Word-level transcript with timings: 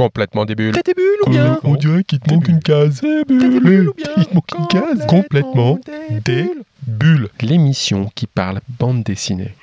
Complètement 0.00 0.46
des 0.46 0.54
bulles. 0.54 0.72
T'as 0.72 0.80
tes 0.80 0.94
bulles 0.94 1.04
ou 1.26 1.30
bien 1.30 1.58
On 1.62 1.74
dirait 1.74 2.04
qu'il 2.04 2.20
te 2.20 2.32
manque 2.32 2.48
une 2.48 2.62
case. 2.62 3.02
T'as 3.02 3.22
des 3.22 3.60
bulles 3.60 3.90
ou 3.90 3.92
bien 3.92 4.06
Il 4.16 4.24
te 4.24 4.34
manque 4.34 4.50
une 4.58 4.66
case. 4.66 5.06
Complètement 5.06 5.78
des 6.24 6.50
bulles. 6.86 7.28
L'émission 7.42 8.10
qui 8.14 8.26
parle 8.26 8.62
bande 8.78 9.02
dessinée. 9.02 9.54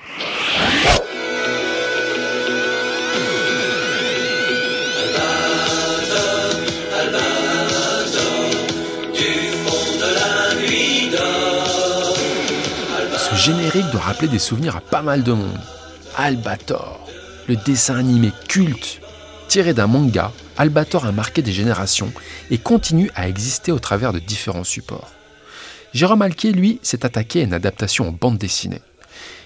Ce 13.18 13.36
générique 13.36 13.90
doit 13.92 14.02
rappeler 14.02 14.28
des 14.28 14.38
souvenirs 14.38 14.76
à 14.76 14.82
pas 14.82 15.02
mal 15.02 15.24
de 15.24 15.32
monde. 15.32 15.60
Albator, 16.16 17.08
le 17.48 17.56
dessin 17.56 17.98
animé 17.98 18.32
culte. 18.48 19.02
Tiré 19.48 19.73
d'un 19.73 19.88
manga, 19.88 20.34
Albator 20.57 21.05
a 21.05 21.13
marqué 21.13 21.41
des 21.41 21.54
générations 21.54 22.11
et 22.52 22.58
continue 22.58 23.09
à 23.16 23.30
exister 23.30 23.72
au 23.72 23.80
travers 23.80 24.12
de 24.12 24.20
différents 24.20 24.66
supports. 24.66 25.12
Jérôme 25.94 26.22
Alquier, 26.22 26.52
lui, 26.52 26.80
s'est 26.84 27.05
attaqué 27.05 27.39
à 27.39 27.44
une 27.44 27.53
adaptation 27.53 28.09
en 28.09 28.12
bande 28.12 28.38
dessinée. 28.38 28.81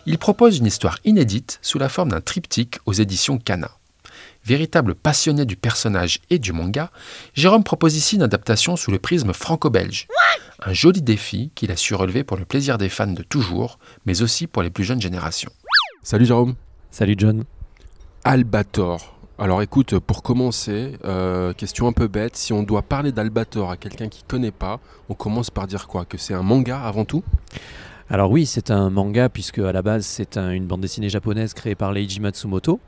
Il 0.08 0.18
propose 0.18 0.58
une 0.58 0.66
histoire 0.66 0.98
inédite 1.06 1.60
sous 1.62 1.78
la 1.78 1.88
forme 1.88 2.10
d'un 2.10 2.20
triptyque 2.20 2.80
aux 2.88 2.94
éditions 2.94 3.38
Kana. 3.38 3.70
Véritable 4.44 4.96
passionné 4.96 5.46
du 5.46 5.56
personnage 5.56 6.20
et 6.32 6.40
du 6.40 6.52
manga, 6.52 6.90
Jérôme 7.36 7.64
propose 7.64 7.96
ici 7.96 8.16
une 8.16 8.24
adaptation 8.24 8.76
sous 8.76 8.90
le 8.90 8.98
prisme 8.98 9.34
franco-belge. 9.34 10.08
Un 10.66 10.74
joli 10.74 11.04
défi 11.04 11.52
qu'il 11.54 11.72
a 11.72 11.78
su 11.78 11.94
relever 11.94 12.24
pour 12.24 12.38
le 12.38 12.46
plaisir 12.46 12.80
des 12.80 12.90
fans 12.90 13.06
de 13.06 13.22
toujours, 13.22 13.78
mais 14.08 14.24
aussi 14.24 14.48
pour 14.48 14.64
les 14.64 14.72
plus 14.72 14.84
jeunes 14.84 15.02
générations. 15.02 15.52
Salut 16.02 16.26
Jérôme. 16.26 16.56
Salut 16.90 17.16
John. 17.18 17.44
Albator. 18.24 19.21
Alors 19.44 19.64
écoute, 19.64 19.98
pour 19.98 20.22
commencer, 20.22 21.00
euh, 21.04 21.52
question 21.54 21.88
un 21.88 21.94
peu 21.94 22.08
bête, 22.08 22.36
si 22.36 22.54
on 22.54 22.62
doit 22.62 22.84
parler 22.84 23.12
d'Albator 23.12 23.72
à 23.72 23.76
quelqu'un 23.78 24.08
qui 24.08 24.22
connaît 24.22 24.52
pas, 24.52 24.80
on 25.10 25.16
commence 25.16 25.50
par 25.50 25.66
dire 25.66 25.88
quoi? 25.88 26.06
Que 26.06 26.20
c'est 26.20 26.36
un 26.36 26.44
manga 26.44 26.80
avant 26.80 27.06
tout? 27.06 27.24
Alors 28.08 28.30
oui, 28.30 28.46
c'est 28.46 28.72
un 28.72 28.90
manga 28.90 29.30
puisque 29.30 29.60
à 29.60 29.72
la 29.72 29.82
base 29.82 30.06
c'est 30.06 30.36
un- 30.36 30.52
une 30.52 30.68
bande 30.68 30.82
dessinée 30.82 31.08
japonaise 31.08 31.54
créée 31.54 31.76
par 31.76 31.94
Leiji 31.94 32.20
Matsumoto, 32.20 32.82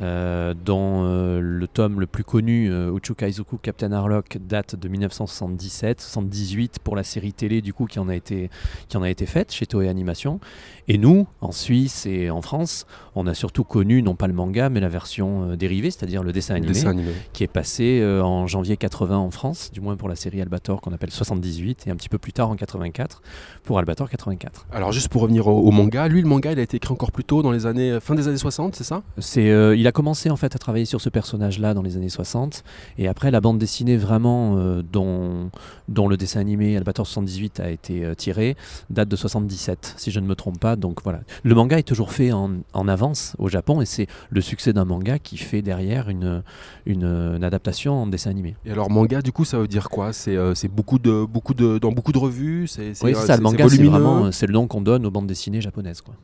euh, 0.00 0.54
dont 0.54 1.04
euh, 1.04 1.40
le 1.42 1.68
tome 1.68 2.00
le 2.00 2.06
plus 2.06 2.24
connu, 2.24 2.72
euh, 2.72 2.90
Uchu 2.96 3.14
Kaizoku 3.14 3.58
Captain 3.58 3.92
Harlock, 3.92 4.38
date 4.40 4.74
de 4.74 4.88
1977-78 4.88 6.76
pour 6.82 6.96
la 6.96 7.02
série 7.04 7.34
télé 7.34 7.60
du 7.60 7.74
coup 7.74 7.84
qui 7.84 7.98
en 7.98 8.08
a 8.08 8.16
été 8.16 8.48
qui 8.88 8.96
en 8.96 9.02
a 9.02 9.10
été 9.10 9.26
faite 9.26 9.52
chez 9.52 9.66
Toei 9.66 9.88
Animation. 9.90 10.40
Et 10.88 10.96
nous, 10.96 11.26
en 11.42 11.52
Suisse 11.52 12.06
et 12.06 12.30
en 12.30 12.40
France, 12.40 12.86
on 13.14 13.26
a 13.26 13.34
surtout 13.34 13.64
connu 13.64 14.02
non 14.02 14.14
pas 14.14 14.26
le 14.26 14.32
manga 14.32 14.68
mais 14.68 14.80
la 14.80 14.88
version 14.88 15.50
euh, 15.50 15.56
dérivée, 15.56 15.90
c'est-à-dire 15.90 16.22
le 16.22 16.32
dessin 16.32 16.54
animé. 16.54 16.72
Dessin 16.72 16.90
animé. 16.90 17.12
qui 17.32 17.44
est 17.44 17.48
passé 17.48 18.00
euh, 18.00 18.22
en 18.22 18.46
janvier 18.46 18.76
80 18.76 19.16
en 19.16 19.30
France, 19.30 19.70
du 19.72 19.80
moins 19.80 19.96
pour 19.96 20.08
la 20.08 20.16
série 20.16 20.40
Albator 20.40 20.80
qu'on 20.80 20.92
appelle 20.92 21.10
78, 21.10 21.86
et 21.86 21.90
un 21.90 21.96
petit 21.96 22.08
peu 22.08 22.18
plus 22.18 22.32
tard 22.32 22.50
en 22.50 22.56
84 22.56 23.22
pour 23.64 23.78
Albator 23.78 24.08
84. 24.08 24.66
Alors 24.72 24.92
juste 24.92 25.08
pour 25.08 25.22
revenir 25.22 25.46
au, 25.46 25.60
au 25.60 25.70
manga, 25.70 26.08
lui 26.08 26.22
le 26.22 26.28
manga 26.28 26.52
il 26.52 26.58
a 26.58 26.62
été 26.62 26.76
écrit 26.76 26.92
encore 26.92 27.12
plus 27.12 27.24
tôt 27.24 27.42
dans 27.42 27.50
les 27.52 27.66
années 27.66 27.98
fin 28.00 28.14
des 28.14 28.28
années 28.28 28.36
60, 28.36 28.74
c'est 28.76 28.84
ça? 28.84 29.02
C'est, 29.18 29.50
euh, 29.50 29.76
il 29.76 29.86
a 29.86 29.92
commencé 29.92 30.30
en 30.30 30.36
fait 30.36 30.54
à 30.54 30.58
travailler 30.58 30.84
sur 30.84 31.00
ce 31.00 31.08
personnage-là 31.08 31.74
dans 31.74 31.82
les 31.82 31.96
années 31.96 32.08
60, 32.08 32.64
et 32.98 33.08
après 33.08 33.30
la 33.30 33.40
bande 33.40 33.58
dessinée 33.58 33.96
vraiment 33.96 34.56
euh, 34.56 34.82
dont, 34.82 35.50
dont 35.88 36.08
le 36.08 36.16
dessin 36.16 36.40
animé 36.40 36.76
Albator 36.76 37.06
78 37.06 37.60
a 37.60 37.70
été 37.70 38.04
euh, 38.04 38.14
tiré 38.14 38.56
date 38.90 39.08
de 39.08 39.16
77, 39.16 39.94
si 39.96 40.10
je 40.10 40.20
ne 40.20 40.26
me 40.26 40.34
trompe 40.34 40.58
pas. 40.58 40.76
Donc 40.76 41.02
voilà, 41.02 41.20
le 41.42 41.54
manga 41.54 41.78
est 41.78 41.82
toujours 41.82 42.12
fait 42.12 42.32
en, 42.32 42.50
en 42.72 42.88
avance 43.02 43.34
au 43.38 43.48
Japon, 43.48 43.80
et 43.80 43.86
c'est 43.86 44.06
le 44.30 44.40
succès 44.40 44.72
d'un 44.72 44.84
manga 44.84 45.18
qui 45.18 45.36
fait 45.36 45.62
derrière 45.62 46.08
une, 46.08 46.42
une, 46.86 47.04
une 47.04 47.44
adaptation 47.44 47.94
en 48.02 48.06
dessin 48.06 48.30
animé. 48.30 48.54
Et 48.64 48.70
alors 48.70 48.90
manga 48.90 49.22
du 49.22 49.32
coup 49.32 49.44
ça 49.44 49.58
veut 49.58 49.68
dire 49.68 49.88
quoi? 49.88 50.12
C'est 50.12 50.36
euh, 50.36 50.54
c'est 50.54 50.68
beaucoup 50.68 50.98
de 50.98 51.24
beaucoup 51.24 51.54
de 51.54 51.78
dans 51.78 51.90
beaucoup 51.90 52.12
de 52.12 52.18
revues, 52.18 52.68
c'est 52.68 52.92
Oui, 53.02 53.12
euh, 53.12 53.14
c'est 53.14 53.26
ça, 53.26 53.36
le 53.36 53.42
manga, 53.42 53.68
c'est 53.68 53.82
vraiment 53.82 54.30
c'est 54.30 54.46
le 54.46 54.52
nom 54.52 54.68
qu'on 54.68 54.80
donne 54.80 55.04
aux 55.04 55.10
bandes 55.10 55.26
dessinées 55.26 55.60
japonaises. 55.60 56.00
Quoi. 56.00 56.14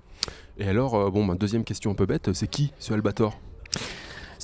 Et 0.58 0.68
alors 0.68 0.94
euh, 0.94 1.10
bon, 1.10 1.24
ma 1.24 1.34
deuxième 1.34 1.64
question 1.64 1.90
un 1.90 1.94
peu 1.94 2.06
bête, 2.06 2.32
c'est 2.32 2.48
qui 2.48 2.72
ce 2.78 2.94
Albator? 2.94 3.36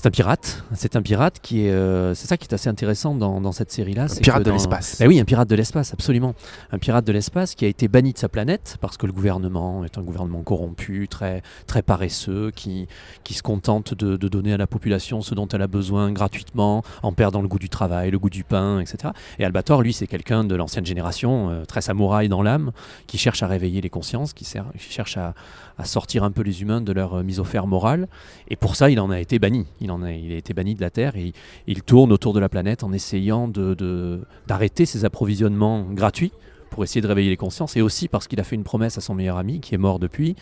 C'est 0.05 0.09
un 0.09 0.11
pirate, 0.11 0.63
c'est 0.75 0.97
un 0.97 1.01
pirate 1.03 1.39
qui 1.41 1.65
est, 1.65 1.71
euh, 1.71 2.13
c'est 2.13 2.27
ça 2.27 2.37
qui 2.37 2.47
est 2.47 2.53
assez 2.53 2.69
intéressant 2.69 3.15
dans, 3.15 3.41
dans 3.41 3.53
cette 3.53 3.73
série-là. 3.73 4.07
c'est 4.09 4.21
pirate 4.21 4.41
que 4.41 4.45
de 4.45 4.51
dans- 4.51 4.57
l'espace. 4.57 4.99
Ben 5.01 5.09
oui, 5.09 5.19
un 5.19 5.25
pirate 5.25 5.49
de 5.49 5.55
l'espace, 5.55 5.95
absolument. 5.95 6.35
Un 6.73 6.79
pirate 6.79 7.07
de 7.07 7.13
l'espace 7.13 7.55
qui 7.55 7.65
a 7.65 7.69
été 7.69 7.89
banni 7.89 8.13
de 8.13 8.19
sa 8.19 8.29
planète 8.29 8.77
parce 8.83 8.99
que 8.99 9.07
le 9.07 9.15
gouvernement 9.15 9.83
est 9.83 9.97
un 9.97 10.03
gouvernement 10.03 10.43
corrompu, 10.43 11.09
très, 11.09 11.43
très 11.67 11.81
paresseux, 11.81 12.51
qui, 12.55 12.87
qui 13.23 13.33
se 13.33 13.41
contente 13.43 13.95
de, 13.95 14.19
de 14.19 14.29
donner 14.29 14.53
à 14.53 14.59
la 14.59 14.67
population 14.67 15.23
ce 15.23 15.35
dont 15.35 15.49
elle 15.49 15.63
a 15.63 15.69
besoin 15.69 16.13
gratuitement, 16.13 16.83
en 17.03 17.15
perdant 17.15 17.41
le 17.41 17.49
goût 17.49 17.59
du 17.59 17.71
travail, 17.71 18.11
le 18.11 18.19
goût 18.19 18.29
du 18.29 18.45
pain, 18.45 18.81
etc. 18.81 19.15
Et 19.39 19.45
Albator, 19.47 19.81
lui, 19.81 19.95
c'est 19.95 20.07
quelqu'un 20.07 20.45
de 20.45 20.55
l'ancienne 20.55 20.85
génération, 20.85 21.49
euh, 21.49 21.65
très 21.65 21.81
samouraï 21.81 22.29
dans 22.29 22.43
l'âme, 22.43 22.73
qui 23.07 23.17
cherche 23.17 23.43
à 23.43 23.47
réveiller 23.47 23.81
les 23.81 23.89
consciences, 23.89 24.35
qui, 24.35 24.45
sert- 24.45 24.71
qui 24.79 24.93
cherche 24.93 25.17
à, 25.17 25.33
à 25.79 25.85
sortir 25.87 26.25
un 26.25 26.31
peu 26.31 26.43
les 26.43 26.61
humains 26.61 26.83
de 26.83 26.93
leur 26.93 27.15
euh, 27.15 27.23
mise 27.23 27.41
au 27.41 27.45
fer 27.45 27.67
morale. 27.67 28.07
Et 28.49 28.57
pour 28.57 28.77
ça, 28.77 28.91
il 28.91 29.01
en 29.01 29.11
a 29.11 29.19
été 29.19 29.39
banni. 29.39 29.65
Il, 29.81 29.91
en 29.94 29.94
il 30.03 30.33
a 30.33 30.37
été 30.37 30.55
banni 30.55 30.75
de 30.75 30.81
la 30.81 30.91
Terre 30.91 31.17
et 31.17 31.33
il, 31.67 31.83
tourne 31.83 32.13
autour 32.13 32.33
de 32.33 32.41
la 32.41 32.49
planète 32.49 32.83
en 32.85 32.93
essayant 32.93 33.49
d'arrêter 33.49 34.87
ses 34.87 35.05
approvisionnements 35.05 35.85
gratuits 35.93 36.33
pour 36.71 36.83
essayer 36.83 37.01
de 37.01 37.07
réveiller 37.07 37.31
les 37.31 37.37
consciences 37.37 37.77
et 37.77 37.83
aussi 37.83 38.09
parce 38.09 38.27
qu'il 38.27 38.41
a 38.41 38.45
fait 38.45 38.57
une 38.57 38.65
promesse 38.65 38.99
à 38.99 39.01
son 39.01 39.15
meilleur 39.15 39.37
ami, 39.37 39.61
qui 39.61 39.75
est 39.75 39.79
mort 39.79 39.99
depuis, 39.99 40.35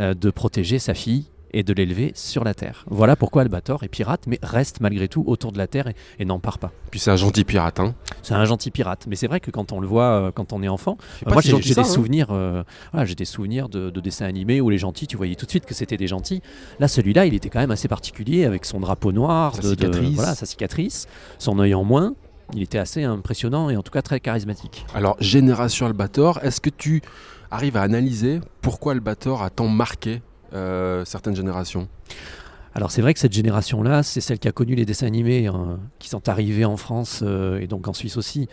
euh, 0.00 0.14
de 0.14 0.30
protéger 0.30 0.78
sa 0.78 0.94
fille 0.94 1.26
et 1.54 1.62
de 1.62 1.72
l'élever 1.72 2.12
sur 2.14 2.44
la 2.44 2.52
Terre. 2.52 2.84
Voilà 2.90 3.16
pourquoi 3.16 3.42
Albator 3.42 3.82
est 3.84 3.88
pirate, 3.88 4.24
mais 4.26 4.38
reste 4.42 4.80
malgré 4.80 5.08
tout 5.08 5.24
autour 5.26 5.52
de 5.52 5.58
la 5.58 5.66
Terre 5.66 5.86
et, 5.88 5.94
et 6.18 6.24
n'en 6.26 6.38
part 6.38 6.58
pas. 6.58 6.72
Puis 6.90 7.00
c'est 7.00 7.10
un 7.10 7.16
gentil 7.16 7.44
pirate 7.44 7.80
hein. 7.80 7.94
C'est 8.22 8.34
un 8.34 8.44
gentil 8.44 8.70
pirate, 8.70 9.06
mais 9.08 9.16
c'est 9.16 9.26
vrai 9.26 9.40
que 9.40 9.50
quand 9.50 9.72
on 9.72 9.80
le 9.80 9.86
voit, 9.86 10.04
euh, 10.26 10.30
quand 10.32 10.52
on 10.52 10.62
est 10.62 10.68
enfant, 10.68 10.98
euh, 11.26 11.30
moi 11.32 11.40
si 11.40 11.48
j'ai 11.48 11.52
gentil 11.52 11.68
j'ai 11.68 11.74
des 11.74 11.80
hein. 11.80 11.84
souvenirs, 11.84 12.26
euh, 12.30 12.62
voilà, 12.92 13.06
j'ai 13.06 13.14
des 13.14 13.24
souvenirs 13.24 13.68
de, 13.68 13.88
de 13.90 14.00
dessins 14.00 14.26
animés 14.26 14.60
où 14.60 14.68
les 14.68 14.78
gentils, 14.78 15.06
tu 15.06 15.16
voyais 15.16 15.34
tout 15.36 15.46
de 15.46 15.50
suite 15.50 15.64
que 15.64 15.74
c'était 15.74 15.96
des 15.96 16.06
gentils. 16.08 16.42
Là, 16.80 16.88
celui-là, 16.88 17.26
il 17.26 17.34
était 17.34 17.48
quand 17.48 17.60
même 17.60 17.70
assez 17.70 17.88
particulier 17.88 18.44
avec 18.44 18.64
son 18.64 18.80
drapeau 18.80 19.12
noir, 19.12 19.54
Sa 19.54 19.62
de- 19.62 19.68
de- 19.68 19.70
cicatrice. 19.74 20.14
voilà, 20.14 20.34
sa 20.34 20.46
cicatrice, 20.46 21.06
son 21.38 21.58
œil 21.60 21.74
en 21.74 21.84
moins. 21.84 22.14
Il 22.54 22.62
était 22.62 22.78
assez 22.78 23.04
impressionnant 23.04 23.70
et 23.70 23.76
en 23.76 23.82
tout 23.82 23.90
cas 23.92 24.02
très 24.02 24.20
charismatique. 24.20 24.84
Alors 24.94 25.16
génération 25.20 25.86
Albator, 25.86 26.40
est-ce 26.42 26.60
que 26.60 26.68
tu 26.70 27.00
arrives 27.50 27.76
à 27.76 27.82
analyser 27.82 28.40
pourquoi 28.60 28.92
Albator 28.92 29.42
a 29.42 29.50
tant 29.50 29.68
marqué 29.68 30.10
euh, 30.16 30.18
certaines 31.04 31.36
générations. 31.36 31.88
Alors 32.76 32.90
c'est 32.90 33.02
vrai 33.02 33.14
que 33.14 33.20
cette 33.20 33.32
génération-là, 33.32 34.02
c'est 34.02 34.20
celle 34.20 34.40
qui 34.40 34.48
a 34.48 34.52
connu 34.52 34.74
les 34.74 34.84
dessins 34.84 35.06
animés 35.06 35.46
hein, 35.46 35.78
qui 36.00 36.08
sont 36.08 36.28
arrivés 36.28 36.64
en 36.64 36.76
France 36.76 37.20
euh, 37.22 37.60
et 37.60 37.68
donc 37.68 37.86
en 37.86 37.92
Suisse 37.92 38.16
aussi 38.16 38.48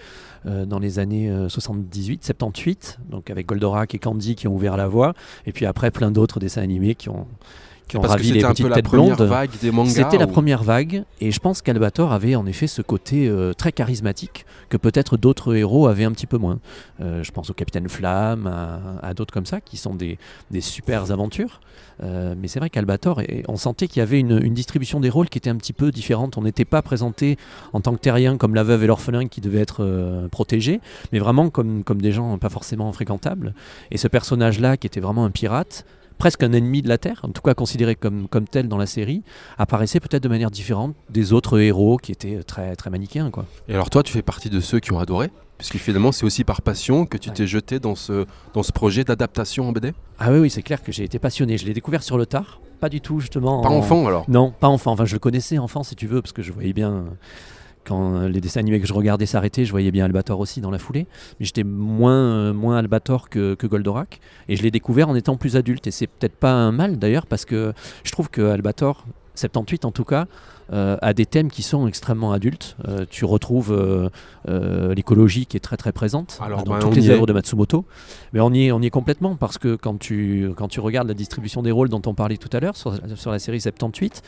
euh, 0.45 0.65
dans 0.65 0.77
les 0.77 0.99
années 0.99 1.31
euh, 1.31 1.49
78, 1.49 2.23
78, 2.23 2.99
donc 3.09 3.31
avec 3.31 3.47
Goldorak 3.47 3.95
et 3.95 3.99
Candy 3.99 4.35
qui 4.35 4.47
ont 4.47 4.53
ouvert 4.53 4.77
la 4.77 4.87
voie, 4.87 5.15
et 5.47 5.51
puis 5.51 5.65
après 5.65 5.89
plein 5.89 6.11
d'autres 6.11 6.39
dessins 6.39 6.61
animés 6.61 6.93
qui 6.93 7.09
ont, 7.09 7.27
qui 7.87 7.97
ont 7.97 8.01
ravi 8.01 8.31
les 8.31 8.41
petites 8.41 8.71
têtes 8.71 8.85
première 8.85 9.17
blondes. 9.17 9.87
C'était 9.87 10.17
la 10.17 10.27
première 10.27 10.63
vague, 10.63 11.03
et 11.19 11.31
je 11.31 11.39
pense 11.39 11.61
qu'Albator 11.61 12.13
avait 12.13 12.35
en 12.35 12.45
effet 12.45 12.67
ce 12.67 12.81
côté 12.81 13.27
euh, 13.27 13.53
très 13.53 13.71
charismatique 13.71 14.45
que 14.69 14.77
peut-être 14.77 15.17
d'autres 15.17 15.55
héros 15.55 15.87
avaient 15.87 16.05
un 16.05 16.11
petit 16.11 16.27
peu 16.27 16.37
moins. 16.37 16.59
Euh, 17.01 17.23
je 17.23 17.31
pense 17.31 17.49
au 17.49 17.53
Capitaine 17.53 17.89
Flamme, 17.89 18.47
à, 18.47 19.05
à 19.05 19.13
d'autres 19.13 19.33
comme 19.33 19.45
ça, 19.45 19.59
qui 19.59 19.77
sont 19.77 19.93
des, 19.93 20.17
des 20.51 20.61
super 20.61 21.11
aventures. 21.11 21.59
Euh, 22.03 22.33
mais 22.37 22.47
c'est 22.47 22.59
vrai 22.59 22.69
qu'Albator, 22.69 23.21
on 23.47 23.57
sentait 23.57 23.87
qu'il 23.87 23.99
y 23.99 24.03
avait 24.03 24.19
une, 24.19 24.39
une 24.41 24.53
distribution 24.53 24.99
des 24.99 25.09
rôles 25.09 25.29
qui 25.29 25.37
était 25.37 25.49
un 25.49 25.57
petit 25.57 25.73
peu 25.73 25.91
différente. 25.91 26.37
On 26.37 26.43
n'était 26.43 26.65
pas 26.65 26.81
présenté 26.81 27.37
en 27.73 27.81
tant 27.81 27.93
que 27.93 27.99
terrien 27.99 28.37
comme 28.37 28.55
la 28.55 28.63
veuve 28.63 28.83
et 28.83 28.87
l'orphelin 28.87 29.27
qui 29.27 29.41
devaient 29.41 29.61
être 29.61 30.27
protégés, 30.31 30.79
mais 31.11 31.19
vraiment 31.19 31.49
comme, 31.49 31.83
comme 31.83 32.01
des 32.01 32.11
gens 32.11 32.37
pas 32.37 32.49
forcément 32.49 32.91
fréquentables. 32.91 33.53
Et 33.91 33.97
ce 33.97 34.07
personnage-là, 34.07 34.77
qui 34.77 34.87
était 34.87 34.99
vraiment 34.99 35.25
un 35.25 35.31
pirate, 35.31 35.85
presque 36.21 36.43
un 36.43 36.53
ennemi 36.53 36.83
de 36.83 36.87
la 36.87 36.99
Terre, 36.99 37.19
en 37.23 37.29
tout 37.29 37.41
cas 37.41 37.55
considéré 37.55 37.95
comme, 37.95 38.27
comme 38.27 38.47
tel 38.47 38.67
dans 38.67 38.77
la 38.77 38.85
série, 38.85 39.23
apparaissait 39.57 39.99
peut-être 39.99 40.21
de 40.21 40.29
manière 40.29 40.51
différente 40.51 40.95
des 41.09 41.33
autres 41.33 41.59
héros 41.59 41.97
qui 41.97 42.11
étaient 42.11 42.43
très, 42.43 42.75
très 42.75 42.91
manichéens. 42.91 43.31
Quoi. 43.31 43.47
Et 43.67 43.73
alors 43.73 43.89
toi, 43.89 44.03
tu 44.03 44.13
fais 44.13 44.21
partie 44.21 44.51
de 44.51 44.59
ceux 44.59 44.79
qui 44.79 44.93
ont 44.93 44.99
adoré 44.99 45.31
Puisque 45.57 45.77
finalement, 45.77 46.11
c'est 46.11 46.23
aussi 46.23 46.43
par 46.43 46.61
passion 46.61 47.07
que 47.07 47.17
tu 47.17 47.29
Ouais. 47.29 47.35
t'es 47.35 47.47
jeté 47.47 47.79
dans 47.79 47.95
ce, 47.95 48.25
dans 48.53 48.61
ce 48.61 48.71
projet 48.71 49.03
d'adaptation 49.03 49.67
en 49.69 49.71
BD 49.71 49.93
Ah 50.19 50.31
oui, 50.31 50.37
oui, 50.39 50.49
c'est 50.51 50.61
clair 50.61 50.83
que 50.83 50.91
j'ai 50.91 51.03
été 51.03 51.17
passionné. 51.17 51.57
Je 51.57 51.65
l'ai 51.65 51.73
découvert 51.73 52.03
sur 52.03 52.19
le 52.19 52.27
tard, 52.27 52.61
pas 52.79 52.89
du 52.89 53.01
tout 53.01 53.19
justement. 53.19 53.61
Pas 53.61 53.69
en- 53.69 53.77
enfant 53.77 54.05
alors? 54.05 54.25
Non, 54.27 54.51
pas 54.51 54.67
enfant. 54.67 54.91
Enfin, 54.91 55.05
je 55.05 55.13
le 55.13 55.19
connaissais 55.19 55.57
enfant 55.57 55.81
si 55.81 55.95
tu 55.95 56.05
veux, 56.05 56.21
parce 56.21 56.33
que 56.33 56.43
je 56.43 56.51
voyais 56.51 56.73
bien. 56.73 57.05
Quand 57.85 58.15
euh, 58.15 58.29
les 58.29 58.41
dessins 58.41 58.59
animés 58.59 58.79
que 58.79 58.87
je 58.87 58.93
regardais 58.93 59.25
s'arrêtaient, 59.25 59.65
je 59.65 59.71
voyais 59.71 59.91
bien 59.91 60.05
Albator 60.05 60.39
aussi 60.39 60.61
dans 60.61 60.71
la 60.71 60.77
foulée. 60.77 61.07
Mais 61.39 61.45
j'étais 61.45 61.63
moins, 61.63 62.13
euh, 62.13 62.53
moins 62.53 62.77
Albator 62.77 63.29
que, 63.29 63.55
que 63.55 63.67
Goldorak. 63.67 64.19
Et 64.47 64.55
je 64.55 64.63
l'ai 64.63 64.71
découvert 64.71 65.09
en 65.09 65.15
étant 65.15 65.37
plus 65.37 65.55
adulte. 65.55 65.87
Et 65.87 65.91
c'est 65.91 66.07
peut-être 66.07 66.35
pas 66.35 66.51
un 66.51 66.71
mal 66.71 66.97
d'ailleurs, 66.97 67.25
parce 67.25 67.45
que 67.45 67.73
je 68.03 68.11
trouve 68.11 68.29
que 68.29 68.41
Albator, 68.41 69.05
78 69.35 69.85
en 69.85 69.91
tout 69.91 70.03
cas, 70.03 70.27
à 70.71 71.13
des 71.13 71.25
thèmes 71.25 71.51
qui 71.51 71.63
sont 71.63 71.87
extrêmement 71.87 72.31
adultes. 72.31 72.77
Euh, 72.87 73.05
tu 73.09 73.25
retrouves 73.25 73.71
euh, 73.71 74.09
euh, 74.47 74.93
l'écologie 74.93 75.45
qui 75.45 75.57
est 75.57 75.61
très 75.61 75.77
très 75.77 75.91
présente 75.91 76.39
Alors, 76.41 76.63
dans 76.63 76.73
ben, 76.73 76.79
toutes 76.79 76.95
les 76.95 77.09
œuvres 77.09 77.25
de 77.25 77.33
Matsumoto. 77.33 77.85
Mais 78.33 78.39
on 78.39 78.51
y 78.51 78.67
est, 78.67 78.71
on 78.71 78.81
y 78.81 78.85
est 78.85 78.91
complètement 78.91 79.35
parce 79.35 79.57
que 79.57 79.75
quand 79.75 79.99
tu, 79.99 80.51
quand 80.55 80.67
tu 80.67 80.79
regardes 80.79 81.07
la 81.07 81.13
distribution 81.13 81.61
des 81.61 81.71
rôles 81.71 81.89
dont 81.89 82.01
on 82.05 82.13
parlait 82.13 82.37
tout 82.37 82.49
à 82.53 82.59
l'heure 82.59 82.75
sur, 82.75 82.95
sur 83.15 83.31
la 83.31 83.39
série 83.39 83.59
78, 83.59 84.21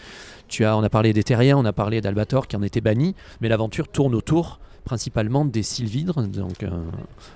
tu 0.48 0.66
as, 0.66 0.78
on 0.78 0.84
a 0.84 0.90
parlé 0.90 1.14
des 1.14 1.24
terriens, 1.24 1.58
on 1.58 1.66
a 1.66 1.74
parlé 1.74 2.02
d'Albator 2.02 2.48
qui 2.48 2.56
en 2.56 2.62
était 2.62 2.82
banni, 2.82 3.16
mais 3.42 3.48
l'aventure 3.48 3.88
tourne 3.88 4.14
autour 4.16 4.60
principalement 4.84 5.46
des 5.46 5.64
sylvidres, 5.64 6.22
donc 6.28 6.64
un, 6.64 6.84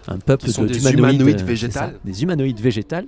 un 0.08 0.18
peuple 0.20 0.48
de- 0.48 0.66
des 0.68 0.92
humanoïdes 0.94 1.42
végétales. 1.42 1.92
ça, 1.94 2.00
des 2.04 2.24
humanoïdes 2.24 2.60
végétales 2.60 3.08